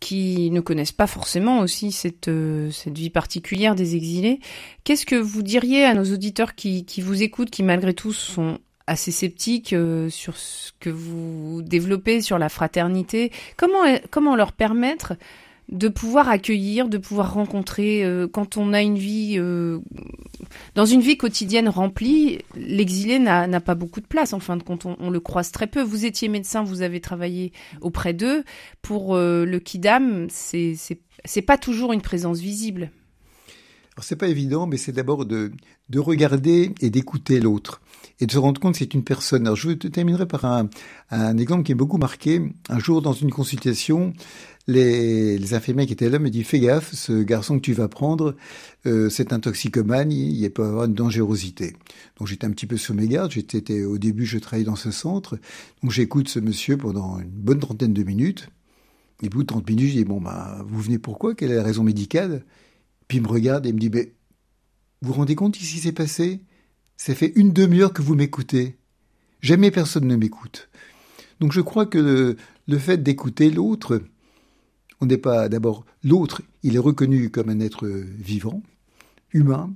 [0.00, 4.40] qui ne connaissent pas forcément aussi cette, euh, cette vie particulière des exilés.
[4.84, 9.12] Qu'est-ce que vous diriez à nos auditeurs qui, vous écoutent, qui malgré tout sont assez
[9.12, 13.30] sceptiques euh, sur ce que vous développez sur la fraternité?
[13.56, 15.14] Comment leur permettre
[15.72, 18.04] de pouvoir accueillir, de pouvoir rencontrer.
[18.04, 19.78] Euh, quand on a une vie, euh,
[20.74, 24.34] dans une vie quotidienne remplie, l'exilé n'a pas beaucoup de place.
[24.34, 25.82] En fin de compte, on, le croise très peu.
[25.82, 28.44] Vous étiez médecin, vous avez travaillé auprès d'eux.
[28.82, 32.90] Pour euh, le Kidam, c'est pas toujours une présence visible.
[33.94, 35.52] Alors c'est pas évident, mais c'est d'abord de,
[35.90, 37.82] de regarder et d'écouter l'autre
[38.20, 39.46] et de se rendre compte que c'est une personne.
[39.46, 40.70] Alors je terminerai par un,
[41.10, 42.40] un exemple qui est beaucoup marqué.
[42.70, 44.14] Un jour dans une consultation,
[44.68, 47.88] les, les infirmiers qui étaient là me disent fais gaffe, ce garçon que tu vas
[47.88, 48.36] prendre,
[48.86, 51.74] euh, c'est un toxicomane, il, il peut avoir une dangerosité.
[52.18, 53.32] Donc j'étais un petit peu sur mes gardes.
[53.32, 55.38] J'étais au début, je travaillais dans ce centre,
[55.82, 58.48] donc j'écoute ce monsieur pendant une bonne trentaine de minutes.
[59.22, 61.62] Et bout de 30 minutes, je dis bon bah vous venez pourquoi Quelle est la
[61.62, 62.44] raison médicale?
[63.08, 64.14] Puis il me regarde et me dit mais
[65.00, 66.40] vous vous rendez compte ici s'est passé?
[66.96, 68.76] Ça fait une demi-heure que vous m'écoutez.
[69.40, 70.68] Jamais personne ne m'écoute.
[71.40, 72.36] Donc je crois que
[72.68, 74.00] le fait d'écouter l'autre,
[75.02, 78.62] on n'est pas d'abord l'autre, il est reconnu comme un être vivant,
[79.32, 79.74] humain.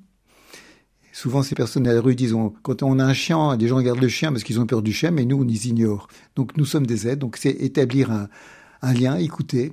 [1.12, 4.00] Souvent, ces personnes à la rue disent quand on a un chien, des gens regardent
[4.00, 6.08] le chien parce qu'ils ont peur du chien, mais nous, on les ignore.
[6.36, 7.18] Donc, nous sommes des êtres.
[7.18, 8.10] Donc, c'est établir
[8.82, 9.72] un, lien, écouter.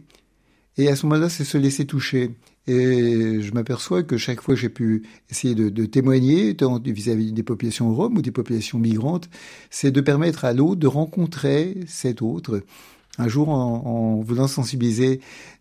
[0.77, 2.31] Et à ce moment-là, c'est se laisser toucher.
[2.65, 7.93] Et je m'aperçois que chaque fois que j'ai pu essayer de, témoigner vis-à-vis des populations
[7.93, 9.29] roms ou des populations migrantes,
[9.69, 12.63] c'est de permettre à l'autre de rencontrer cet autre
[13.17, 15.19] un jour, en, voulant sensibiliser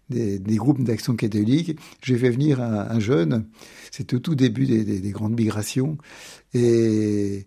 [0.09, 3.47] des, groupes d'action catholique, j'ai fait venir un, jeune,
[3.91, 5.97] c'était au tout début des, grandes migrations,
[6.55, 7.47] et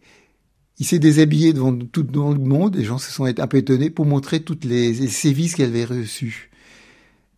[0.77, 4.05] il s'est déshabillé devant tout le monde, les gens se sont un peu étonnés pour
[4.05, 6.51] montrer toutes les, les sévices qu'elle avait reçus.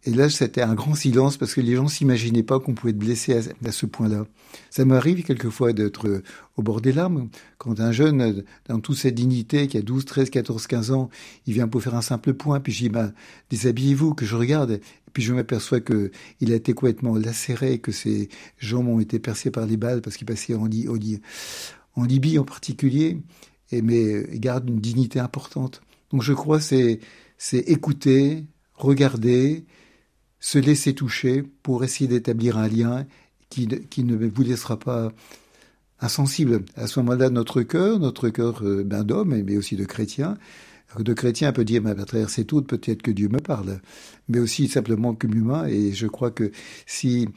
[0.08, 2.98] Et là, c'était un grand silence parce que les gens s'imaginaient pas qu'on pouvait être
[2.98, 4.26] blessé à, ce point-là.
[4.70, 6.24] Ça m'arrive quelquefois d'être euh,
[6.56, 7.28] au bord des larmes.
[7.58, 11.10] Quand un jeune, euh, dans toute sa dignité, qui a 12, 13, 14, 15 ans,
[11.46, 13.12] il vient pour faire un simple point, puis je dis, ben,
[13.50, 14.72] déshabillez-vous, que je regarde.
[14.72, 18.30] Et puis je m'aperçois que il a été complètement lacéré, que ses
[18.60, 23.18] jambes ont été percées par les balles parce qu'il passait en, Libye en particulier,
[23.74, 25.82] mais il garde une dignité importante.
[26.12, 27.02] Donc je crois c'est
[27.38, 28.46] c'est écouter,
[28.76, 29.66] regarder,
[30.48, 33.06] se laisser toucher pour essayer d'établir un lien
[33.50, 35.12] qui, qui, ne vous laissera pas
[36.00, 36.64] insensible.
[36.78, 40.38] À ce moment-là, notre cœur, notre cœur euh, ben, d'homme, mais aussi de chrétien,
[40.98, 43.82] de chrétien peut dire, mais à travers ces tout, peut-être que Dieu me parle,
[44.30, 45.68] mais aussi simplement comme humain.
[45.68, 46.54] Et je crois que
[46.86, 47.28] si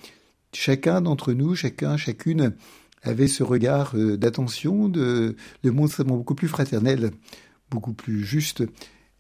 [0.52, 2.52] chacun d'entre nous, chacun, chacune,
[3.02, 5.34] avait ce regard euh, d'attention, le
[5.64, 7.10] monde serait beaucoup plus fraternel,
[7.72, 8.62] beaucoup plus juste.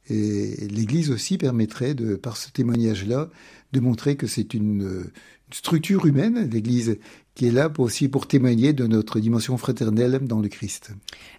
[0.08, 3.30] Et l'Église aussi permettrait, de, par ce témoignage-là,
[3.72, 5.10] de montrer que c'est une,
[5.52, 6.98] structure humaine, l'Église,
[7.34, 10.92] qui est là pour aussi pour témoigner de notre dimension fraternelle dans le Christ.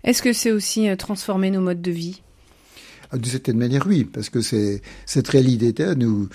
[0.04, 2.22] Est-ce que c'est aussi euh, transformer nos modes de vie?
[3.12, 6.30] Ah, De certaine manière, oui, parce que c'est cette réalité nous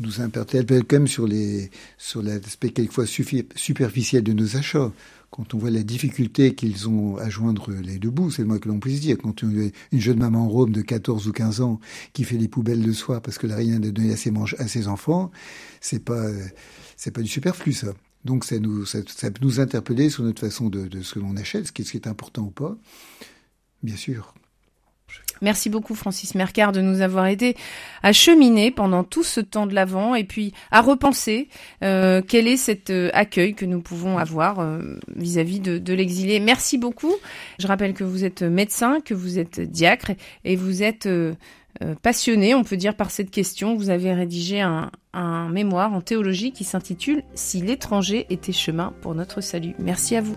[0.00, 4.92] nous interpelle quand même sur les sur l'aspect quelquefois superficiel de nos achats
[5.30, 8.58] quand on voit la difficulté qu'ils ont à joindre les deux bouts, c'est le moins
[8.58, 9.16] que l'on puisse dire.
[9.16, 11.80] Quand on une jeune maman Rome de 14 ou 15 ans
[12.12, 14.66] qui fait les poubelles le soir parce que n'a rien à donner à ses, à
[14.66, 15.30] ses enfants,
[15.80, 16.28] c'est pas,
[16.96, 17.94] c'est pas du superflu, ça.
[18.24, 21.36] Donc ça nous, ça, peut nous interpeller sur notre façon de, de ce que l'on
[21.36, 22.76] achète, ce qui est important ou pas,
[23.82, 24.34] bien sûr.
[25.42, 27.56] Merci beaucoup Francis Mercard de nous avoir aidé
[28.02, 31.48] à cheminer pendant tout ce temps de l'avant et puis à repenser
[31.82, 36.40] euh, quel est cet euh, accueil que nous pouvons avoir euh, vis-à-vis de, l'exilé.
[36.40, 37.14] Merci beaucoup.
[37.58, 40.12] Je rappelle que vous êtes médecin, que vous êtes diacre
[40.44, 41.08] et vous êtes
[42.02, 43.74] passionné, on peut dire, par cette question.
[43.74, 49.40] Vous avez rédigé un mémoire en théologie qui s'intitule Si l'étranger était chemin pour notre
[49.40, 49.74] salut.
[49.78, 50.36] Merci à vous.